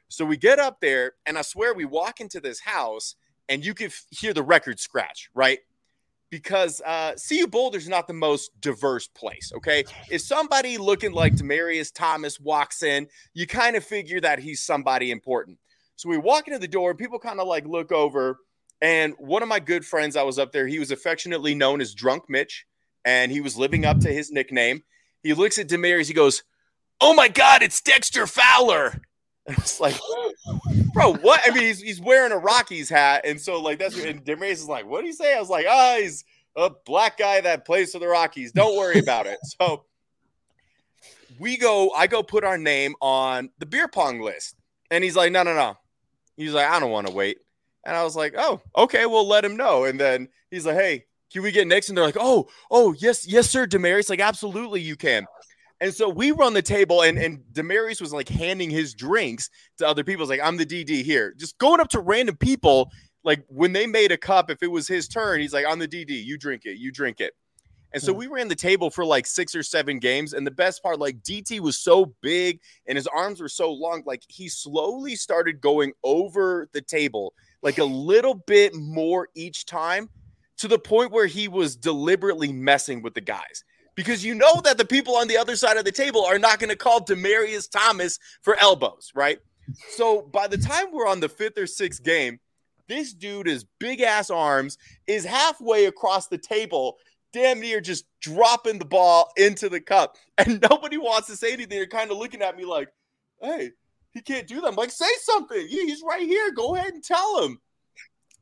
[0.09, 3.15] So we get up there, and I swear we walk into this house,
[3.49, 5.61] and you can hear the record scratch, right?
[6.31, 9.53] Because uh, CU Boulder's not the most diverse place.
[9.57, 14.63] Okay, if somebody looking like Demaryius Thomas walks in, you kind of figure that he's
[14.63, 15.59] somebody important.
[15.97, 18.39] So we walk into the door, people kind of like look over.
[18.81, 20.69] And one of my good friends, I was up there.
[20.69, 22.67] He was affectionately known as Drunk Mitch,
[23.05, 24.85] and he was living up to his nickname.
[25.23, 26.07] He looks at Demaryius.
[26.07, 26.45] He goes,
[27.01, 29.01] "Oh my God, it's Dexter Fowler."
[29.57, 29.97] It's like,
[30.93, 31.41] bro, what?
[31.47, 34.69] I mean, he's, he's wearing a Rockies hat, and so like that's and Demaryius is
[34.69, 36.25] like, "What do you say?" I was like, "Ah, oh, he's
[36.55, 38.53] a black guy that plays for the Rockies.
[38.53, 39.85] Don't worry about it." So
[41.39, 44.55] we go, I go put our name on the beer pong list,
[44.91, 45.79] and he's like, "No, no, no."
[46.37, 47.39] He's like, "I don't want to wait,"
[47.87, 51.07] and I was like, "Oh, okay, we'll let him know." And then he's like, "Hey,
[51.33, 54.11] can we get Nixon?" They're like, "Oh, oh, yes, yes, sir, Demaryius.
[54.11, 55.25] Like, absolutely, you can."
[55.81, 59.49] And so we run the table, and and Demaryius was like handing his drinks
[59.79, 60.25] to other people.
[60.25, 62.91] It's like, I'm the DD here, just going up to random people.
[63.25, 65.89] Like when they made a cup, if it was his turn, he's like, I'm the
[65.89, 66.25] DD.
[66.25, 66.79] You drink it.
[66.79, 67.35] You drink it.
[67.93, 68.19] And so hmm.
[68.19, 70.33] we ran the table for like six or seven games.
[70.33, 74.03] And the best part, like DT was so big and his arms were so long,
[74.07, 80.11] like he slowly started going over the table, like a little bit more each time
[80.59, 83.65] to the point where he was deliberately messing with the guys
[83.99, 86.61] because you know that the people on the other side of the table are not
[86.61, 89.41] going to call Demaryius Thomas for elbows, right?
[89.89, 92.39] So by the time we're on the fifth or sixth game,
[92.87, 94.79] this dude is big ass arms,
[95.09, 96.99] is halfway across the table,
[97.33, 100.17] damn near just dropping the ball into the cup.
[100.39, 101.77] And nobody wants to say anything.
[101.77, 102.91] They're kind of looking at me like,
[103.43, 103.73] hey,
[104.13, 104.69] he can't do that.
[104.69, 105.67] I'm like, say something.
[105.67, 106.53] He's right here.
[106.53, 107.59] Go ahead and tell him.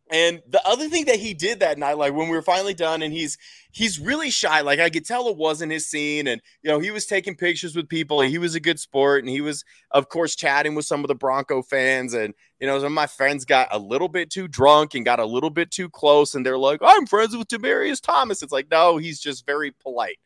[0.09, 3.02] And the other thing that he did that night, like when we were finally done,
[3.02, 3.36] and he's
[3.72, 4.61] he's really shy.
[4.61, 7.74] Like I could tell it wasn't his scene, and you know he was taking pictures
[7.74, 8.20] with people.
[8.20, 11.16] he was a good sport, and he was, of course, chatting with some of the
[11.16, 12.14] Bronco fans.
[12.14, 15.18] And you know, some of my friends got a little bit too drunk and got
[15.18, 18.70] a little bit too close, and they're like, "I'm friends with Demaryius Thomas." It's like,
[18.70, 20.18] no, he's just very polite.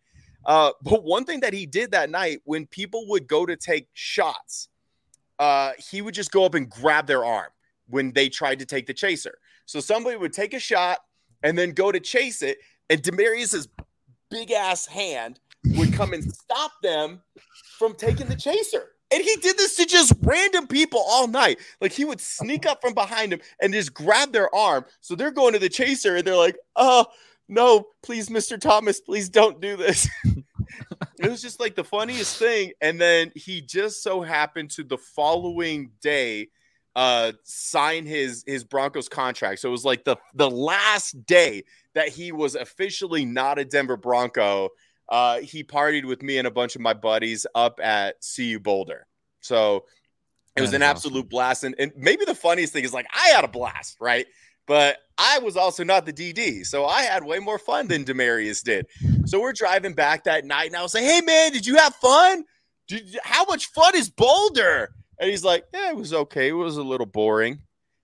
[0.45, 3.89] Uh, but one thing that he did that night, when people would go to take
[3.95, 4.69] shots,
[5.39, 7.51] uh, he would just go up and grab their arm
[7.89, 9.39] when they tried to take the chaser.
[9.71, 10.99] So somebody would take a shot
[11.45, 12.59] and then go to chase it,
[12.89, 13.69] and Demaryius's
[14.29, 17.23] big ass hand would come and stop them
[17.79, 18.89] from taking the chaser.
[19.13, 21.61] And he did this to just random people all night.
[21.81, 24.87] Like he would sneak up from behind him and just grab their arm.
[25.03, 27.07] So they're going to the chaser and they're like, oh,
[27.47, 28.61] no, please, Mr.
[28.61, 30.09] Thomas, please don't do this.
[31.21, 32.73] it was just like the funniest thing.
[32.81, 36.49] And then he just so happened to the following day
[36.97, 39.61] uh sign his his Broncos contract.
[39.61, 41.65] So it was like the the last day
[41.95, 44.71] that he was officially not a Denver Bronco.
[45.09, 49.07] Uh he partied with me and a bunch of my buddies up at CU Boulder.
[49.41, 49.85] So
[50.57, 51.29] it was an absolute awesome.
[51.29, 51.65] blast.
[51.65, 54.27] And, and maybe the funniest thing is like I had a blast, right?
[54.67, 56.67] But I was also not the DD.
[56.67, 58.87] So I had way more fun than Demaryius did.
[59.27, 61.95] So we're driving back that night and I was like, hey man, did you have
[61.97, 62.45] fun?
[62.89, 64.93] Did, how much fun is Boulder?
[65.21, 66.49] And he's like, Yeah, it was okay.
[66.49, 67.61] It was a little boring.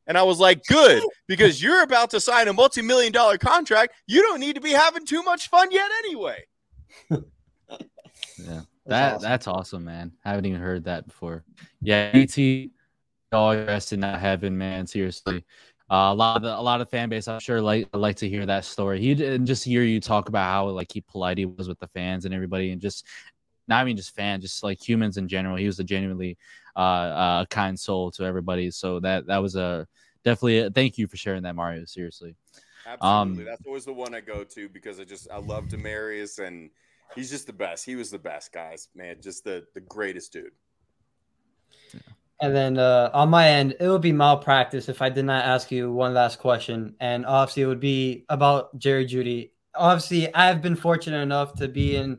[0.07, 3.95] And I was like, Good, because you're about to sign a multi million dollar contract.
[4.07, 6.45] You don't need to be having too much fun yet anyway.
[7.11, 8.61] yeah.
[8.87, 9.23] That awesome.
[9.29, 10.13] that's awesome, man.
[10.25, 11.43] I haven't even heard that before.
[11.83, 12.39] Yeah, ET,
[13.33, 14.87] all your rest in that heaven, man.
[14.87, 15.45] Seriously,
[15.91, 18.29] uh, a lot of the, a lot of fan base, I'm sure, like like to
[18.29, 19.01] hear that story.
[19.01, 21.89] He and just hear you talk about how like he polite he was with the
[21.89, 23.05] fans and everybody, and just
[23.67, 25.57] not even just fans, just like humans in general.
[25.57, 26.39] He was a genuinely
[26.77, 28.71] uh, uh, kind soul to everybody.
[28.71, 29.87] So that that was a
[30.25, 31.85] definitely a, thank you for sharing that, Mario.
[31.85, 32.37] Seriously.
[32.87, 36.39] Absolutely, um, that's always the one I go to because I just I love Demaryius
[36.39, 36.71] and
[37.15, 37.85] he's just the best.
[37.85, 38.89] He was the best, guys.
[38.95, 40.53] Man, just the the greatest dude.
[42.41, 45.71] And then uh, on my end, it would be malpractice if I did not ask
[45.71, 46.95] you one last question.
[47.01, 49.53] And obviously, it would be about Jerry Jeudy.
[49.75, 52.19] Obviously, I've been fortunate enough to be in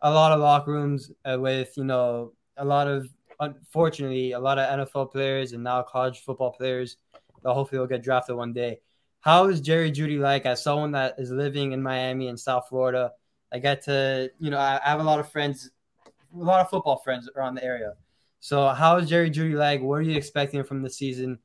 [0.00, 3.08] a lot of locker rooms uh, with you know a lot of
[3.40, 6.96] unfortunately a lot of NFL players and now college football players
[7.42, 8.80] that hopefully will get drafted one day.
[9.20, 13.12] How is Jerry Jeudy like as someone that is living in Miami and South Florida?
[13.52, 15.70] I get to you know I, I have a lot of friends,
[16.06, 17.94] a lot of football friends around the area.
[18.40, 19.80] So how is Jerry Jeudy like?
[19.80, 21.38] What are you expecting from the season?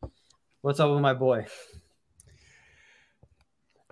[0.62, 1.46] What's up with my boy?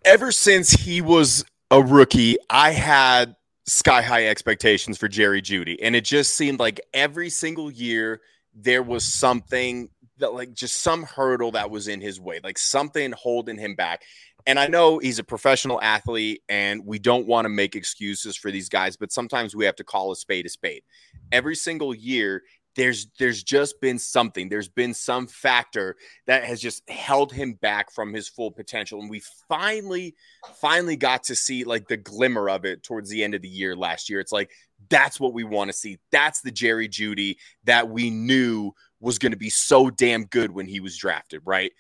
[0.06, 3.36] Ever since he was a rookie, I had
[3.72, 5.78] sky high expectations for Jerry Jeudy.
[5.82, 8.20] And it just seemed like every single year
[8.54, 13.14] there was something that, like, just some hurdle that was in his way, like something
[13.14, 14.04] holding him back.
[14.46, 18.52] And I know he's a professional athlete and we don't want to make excuses for
[18.52, 20.84] these guys, but sometimes we have to call a spade a spade.
[21.32, 22.42] Every single year,
[22.76, 24.48] there's there's just been something.
[24.48, 25.98] There's been some factor
[26.28, 29.02] that has just held him back from his full potential.
[29.02, 30.16] And we finally
[30.56, 33.76] finally got to see like the glimmer of it towards the end of the year
[33.76, 34.20] last year.
[34.20, 34.52] It's like
[34.90, 36.00] that's what we want to see.
[36.12, 40.68] That's the Jerry Jeudy that we knew was going to be so damn good when
[40.68, 41.72] he was drafted right?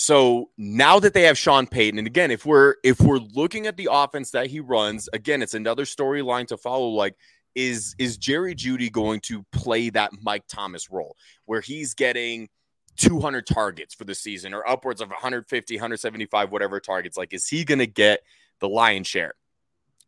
[0.00, 3.76] So now that they have Sean Payton, and again, if we're if we're looking at
[3.76, 6.90] the offense that he runs, again, it's another storyline to follow.
[6.90, 7.16] Like
[7.58, 12.48] is is Jerry Jeudy going to play that Mike Thomas role where he's getting
[12.96, 17.16] 200 targets for the season or upwards of 150, 175, whatever targets?
[17.16, 18.20] Like, is he going to get
[18.60, 19.34] the lion's share?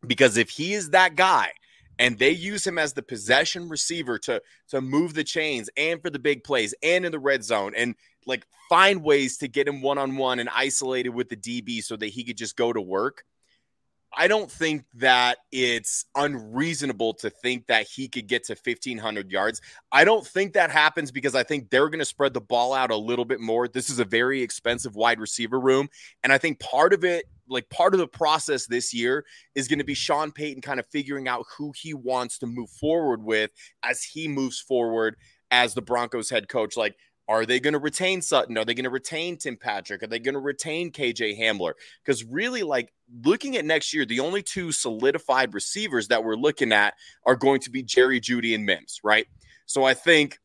[0.07, 1.51] Because if he is that guy
[1.99, 6.09] and they use him as the possession receiver to to move the chains and for
[6.09, 7.95] the big plays and in the red zone and
[8.25, 11.97] like find ways to get him one on one and isolated with the DB so
[11.97, 13.25] that he could just go to work.
[14.13, 19.61] I don't think that it's unreasonable to think that he could get to 1500 yards.
[19.91, 22.91] I don't think that happens because I think they're going to spread the ball out
[22.91, 23.69] a little bit more.
[23.69, 25.89] This is a very expensive wide receiver room.
[26.23, 29.79] And I think part of it, like part of the process this year, is going
[29.79, 33.51] to be Sean Payton kind of figuring out who he wants to move forward with
[33.83, 35.15] as he moves forward
[35.51, 36.75] as the Broncos head coach.
[36.75, 36.95] Like,
[37.31, 38.57] are they going to retain Sutton?
[38.57, 40.03] Are they going to retain Tim Patrick?
[40.03, 41.73] Are they going to retain KJ Hamler?
[42.03, 42.91] Because really, like
[43.23, 46.93] looking at next year, the only two solidified receivers that we're looking at
[47.25, 49.27] are going to be Jerry Jeudy and Mims, right?
[49.65, 50.39] So I think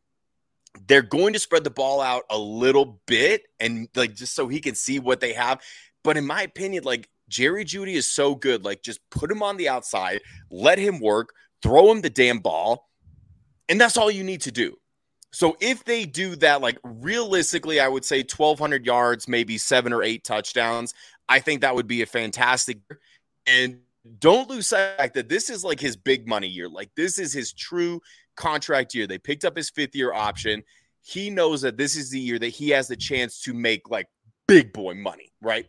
[0.87, 4.61] they're going to spread the ball out a little bit and like just so he
[4.61, 5.61] can see what they have.
[6.05, 8.65] But in my opinion, like Jerry Jeudy is so good.
[8.65, 10.21] Like just put him on the outside,
[10.51, 11.33] let him work,
[11.63, 12.89] throw him the damn ball.
[13.69, 14.77] And that's all you need to do.
[15.37, 20.03] So if they do that, like realistically, I would say 1,200 yards, maybe seven or
[20.03, 20.95] eight touchdowns.
[21.29, 22.79] I think that would be a fantastic.
[23.47, 23.81] And
[24.19, 26.71] don't lose sight that this is like his big money year.
[26.71, 28.01] Like this is his true
[28.35, 29.07] contract year.
[29.07, 30.63] They picked up his fifth year option.
[31.03, 34.07] He knows that this is the year that he has the chance to make like
[34.49, 35.67] big boy money, right?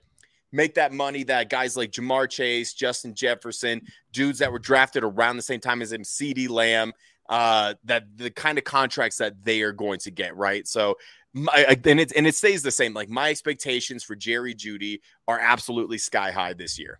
[0.54, 3.82] Make that money that guys like Ja'Marr Chase, Justin Jefferson,
[4.14, 6.94] dudes that were drafted around the same time as him, CeeDee Lamb,
[7.30, 10.68] uh, that the kind of contracts that they are going to get, right?
[10.68, 10.98] So,
[11.34, 12.94] my, and it and it stays the same.
[12.94, 17.00] Like my expectations for Jerry Jeudy are absolutely sky high this year.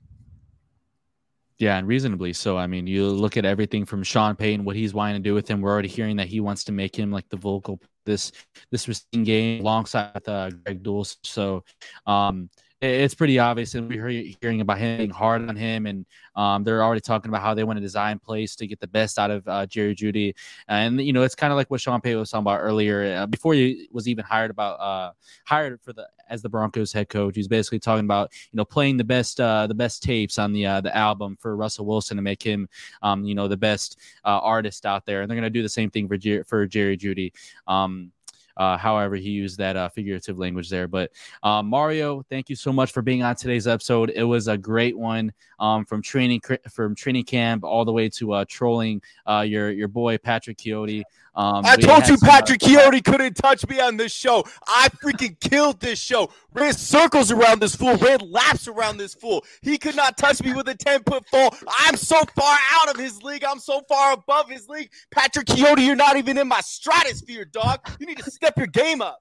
[1.60, 2.56] Yeah, and reasonably so.
[2.56, 5.48] I mean, you look at everything from Sean Payton, what he's wanting to do with
[5.48, 5.62] him.
[5.62, 8.32] We're already hearing that he wants to make him like the vocal this
[8.70, 11.18] this receiving game alongside uh, Greg Dulcich.
[11.24, 11.64] So,
[12.06, 12.50] um,
[12.80, 14.08] it's pretty obvious, and we're
[14.40, 16.06] hearing about him being hard on him, and
[16.36, 19.18] um, they're already talking about how they want to design plays to get the best
[19.18, 20.36] out of uh, Jerry Jeudy,
[20.68, 23.26] and you know it's kind of like what Sean Payton was talking about earlier uh,
[23.26, 25.12] before he was even hired about uh,
[25.46, 27.36] hired for the as the Broncos head coach.
[27.36, 30.68] He's basically talking about you know playing the best uh, the best tapes on the
[30.68, 32.70] uh, the album for Russell Wilson to make him
[33.02, 35.90] um, you know the best uh, artist out there, and they're gonna do the same
[35.90, 37.34] thing for for Jerry Jeudy.
[37.66, 38.12] Um,
[38.58, 40.88] uh, however he used that uh, figurative language there.
[40.88, 41.12] But
[41.44, 44.12] uh, Mario, thank you so much for being on today's episode.
[44.16, 48.34] It was a great one um, from training from training camp all the way to
[48.34, 51.04] uh, trolling uh, your your boy Patrick Chiotti.
[51.38, 54.44] Um, I told you Patrick uh, Chiotti couldn't touch me on this show.
[54.68, 56.32] I freaking killed this show.
[56.52, 57.96] Ran circles around this fool.
[57.98, 59.46] Ran laps around this fool.
[59.62, 61.56] He could not touch me with a 10 foot fall.
[61.86, 63.44] I'm so far out of his league.
[63.44, 64.90] I'm so far above his league.
[65.12, 67.82] Patrick Chiotti, you're not even in my stratosphere, dog.
[68.00, 69.20] You need to step your game up.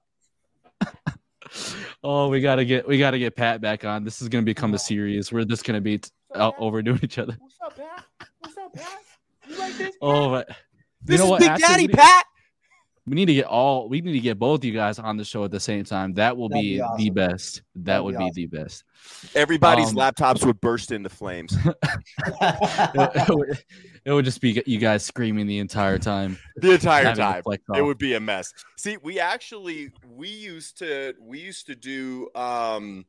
[2.03, 4.03] oh, we gotta get we gotta get Pat back on.
[4.03, 5.31] This is gonna become a series.
[5.31, 6.01] We're just gonna be
[6.33, 7.37] uh, overdoing each other.
[7.39, 8.05] What's up, Pat?
[8.39, 9.01] What's up, Pat?
[9.47, 9.87] You like this?
[9.89, 9.95] Pat?
[10.01, 10.49] Oh, but
[11.03, 12.25] this you know is Big Daddy we need, Pat.
[13.07, 13.87] We need to get all.
[13.87, 16.13] We need to get both you guys on the show at the same time.
[16.15, 16.97] That will be, be awesome.
[16.97, 17.61] the best.
[17.75, 18.33] That That'd would be, awesome.
[18.35, 18.83] be, the best.
[19.33, 21.55] Everybody's um, laptops would burst into flames.
[21.55, 23.63] it, would,
[24.03, 26.37] it, would, just be you guys screaming the entire time.
[26.57, 27.43] The entire time.
[27.75, 28.51] It would be a mess.
[28.77, 33.05] See, we actually we used to we used to do um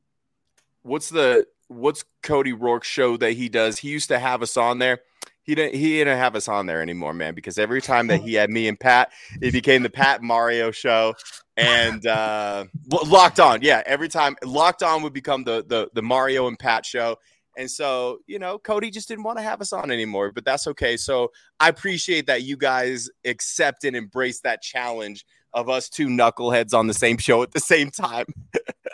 [0.82, 3.78] what's the what's Cody Roark's show that he does?
[3.78, 5.00] He used to have us on there
[5.48, 8.34] he didn't he didn't have us on there anymore, man, because every time that he
[8.34, 11.14] had me and Pat, it became the Pat Mario show
[11.56, 12.66] and uh
[13.06, 13.62] locked on.
[13.62, 17.16] Yeah, every time locked on would become the the the Mario and Pat show.
[17.56, 20.66] And so, you know, Cody just didn't want to have us on anymore, but that's
[20.66, 20.98] okay.
[20.98, 25.24] So I appreciate that you guys accept and embrace that challenge
[25.54, 28.26] of us two knuckleheads on the same show at the same time.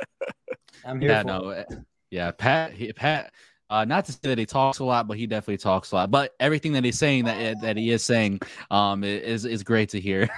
[0.86, 1.11] I'm here.
[1.11, 1.66] Yeah, no, it.
[1.68, 1.74] Eh,
[2.11, 2.72] yeah, Pat.
[2.74, 3.32] He, Pat
[3.74, 6.10] uh, not to say that he talks a lot, but he definitely talks a lot.
[6.10, 10.00] But everything that he's saying that that he is saying um, is is great to
[10.00, 10.28] hear.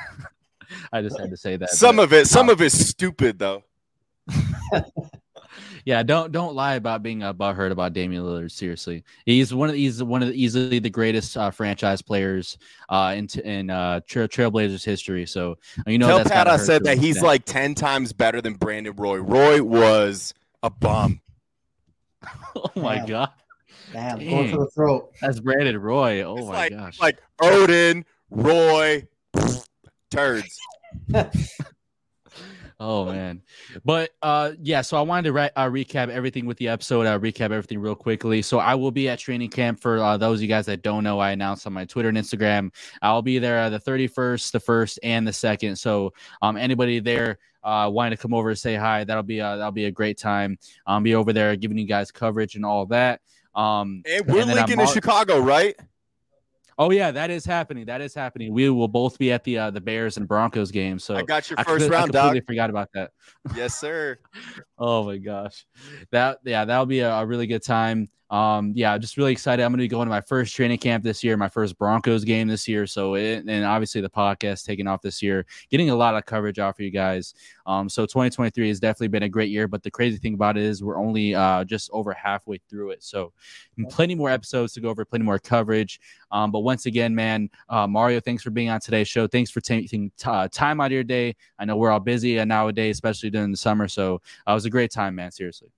[0.93, 1.71] I just had to say that.
[1.71, 3.63] Some but, of it, some uh, of it's stupid though.
[5.85, 8.51] yeah, don't don't lie about being uh, butthurt about Damian Lillard.
[8.51, 12.57] Seriously, he's one of he's one of the, easily the greatest uh, franchise players
[12.89, 15.27] uh, in in uh, Trail, Trailblazers history.
[15.27, 18.97] So you know, tell Pat I said that he's like ten times better than Brandon
[18.97, 19.19] Roy.
[19.19, 20.33] Roy was
[20.63, 21.21] a bum.
[22.57, 23.07] oh my Damn.
[23.07, 23.31] god.
[23.93, 24.31] Damn, Dang.
[24.31, 25.13] going for the throat.
[25.21, 26.23] That's Brandon Roy.
[26.23, 27.01] Oh it's my like, gosh.
[27.01, 29.07] Like Oden, Roy,
[30.11, 30.59] turds.
[32.79, 33.41] Oh man,
[33.87, 34.83] but uh, yeah.
[34.83, 37.07] So I wanted to re- uh, recap everything with the episode.
[37.07, 38.43] Uh, recap everything real quickly.
[38.43, 41.03] So I will be at training camp for uh, those of you guys that don't
[41.03, 41.19] know.
[41.19, 42.71] I announced on my Twitter and Instagram.
[43.01, 45.77] I'll be there uh, the thirty first, the first, and the second.
[45.77, 46.13] So
[46.43, 49.73] um, anybody there uh, wanting to come over to say hi, that'll be uh, that'll
[49.73, 50.59] be a great time.
[50.87, 53.23] i'll be over there giving you guys coverage and all that.
[53.55, 55.75] Um, And we're and linking I'm to all- Chicago, right?
[56.79, 57.87] Oh yeah, that is happening.
[57.87, 58.53] That is happening.
[58.53, 60.99] We will both be at the uh, the Bears and Broncos game.
[60.99, 62.47] So I got your I first I round, completely dog.
[62.47, 63.11] forgot about that.
[63.55, 64.19] Yes, sir.
[64.79, 65.65] Oh my gosh,
[66.11, 68.11] that yeah, that'll be a, a really good time.
[68.31, 69.63] Um, yeah, just really excited.
[69.63, 72.25] I'm going to be going to my first training camp this year, my first Broncos
[72.25, 72.87] game this year.
[72.87, 76.59] So, it, and obviously the podcast taking off this year, getting a lot of coverage
[76.59, 77.35] out for you guys.
[77.67, 79.69] Um, so 2023 has definitely been a great year.
[79.69, 83.05] But the crazy thing about it is we're only uh, just over halfway through it.
[83.05, 83.33] So,
[83.91, 86.01] plenty more episodes to go over, plenty more coverage.
[86.33, 89.27] Um, but once again, man, uh, Mario, thanks for being on today's show.
[89.27, 91.37] Thanks for taking t- uh, time out of your day.
[91.59, 93.87] I know we're all busy nowadays, especially during the summer.
[93.87, 94.17] So,
[94.47, 95.31] uh, it was a great time, man.
[95.31, 95.69] Seriously.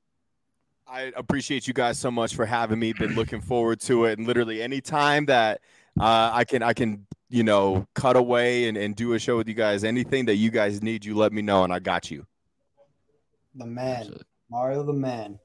[0.90, 2.94] I appreciate you guys so much for having me.
[2.94, 5.60] Been looking forward to it, and literally any time that
[6.00, 9.48] uh, I can, I can, you know, cut away and, and do a show with
[9.48, 9.84] you guys.
[9.84, 12.26] Anything that you guys need, you let me know, and I got you.
[13.54, 14.14] The man,
[14.50, 15.38] Mario, the man.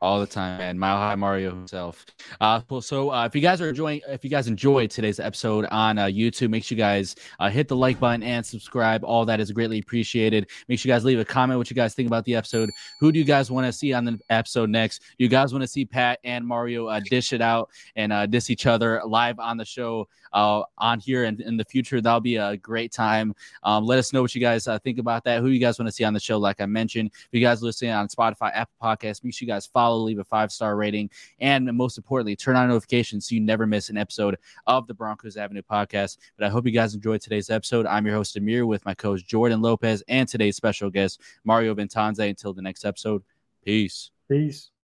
[0.00, 0.78] All the time, man.
[0.78, 2.06] Mile High Mario himself.
[2.40, 5.66] Uh, well, so uh, if you guys are enjoying, if you guys enjoyed today's episode
[5.70, 9.04] on uh, YouTube, make sure you guys uh, hit the like button and subscribe.
[9.04, 10.48] All that is greatly appreciated.
[10.68, 12.70] Make sure you guys leave a comment what you guys think about the episode.
[13.00, 15.00] Who do you guys want to see on the episode next?
[15.00, 18.26] Do you guys want to see Pat and Mario uh, dish it out and uh,
[18.26, 22.00] diss each other live on the show uh, on here and in the future?
[22.00, 23.34] That'll be a great time.
[23.64, 25.40] Um, let us know what you guys uh, think about that.
[25.40, 26.38] Who you guys want to see on the show?
[26.38, 29.66] Like I mentioned, if you guys listening on Spotify, Apple Podcasts, make sure you guys
[29.66, 31.10] follow, leave a five star rating,
[31.40, 35.36] and most importantly, turn on notifications so you never miss an episode of the Broncos
[35.36, 36.18] Avenue podcast.
[36.36, 37.86] But I hope you guys enjoyed today's episode.
[37.86, 42.28] I'm your host Amir with my coach Jordan Lopez and today's special guest Mario Ventanze.
[42.28, 43.22] Until the next episode,
[43.64, 44.10] peace.
[44.28, 44.70] Peace.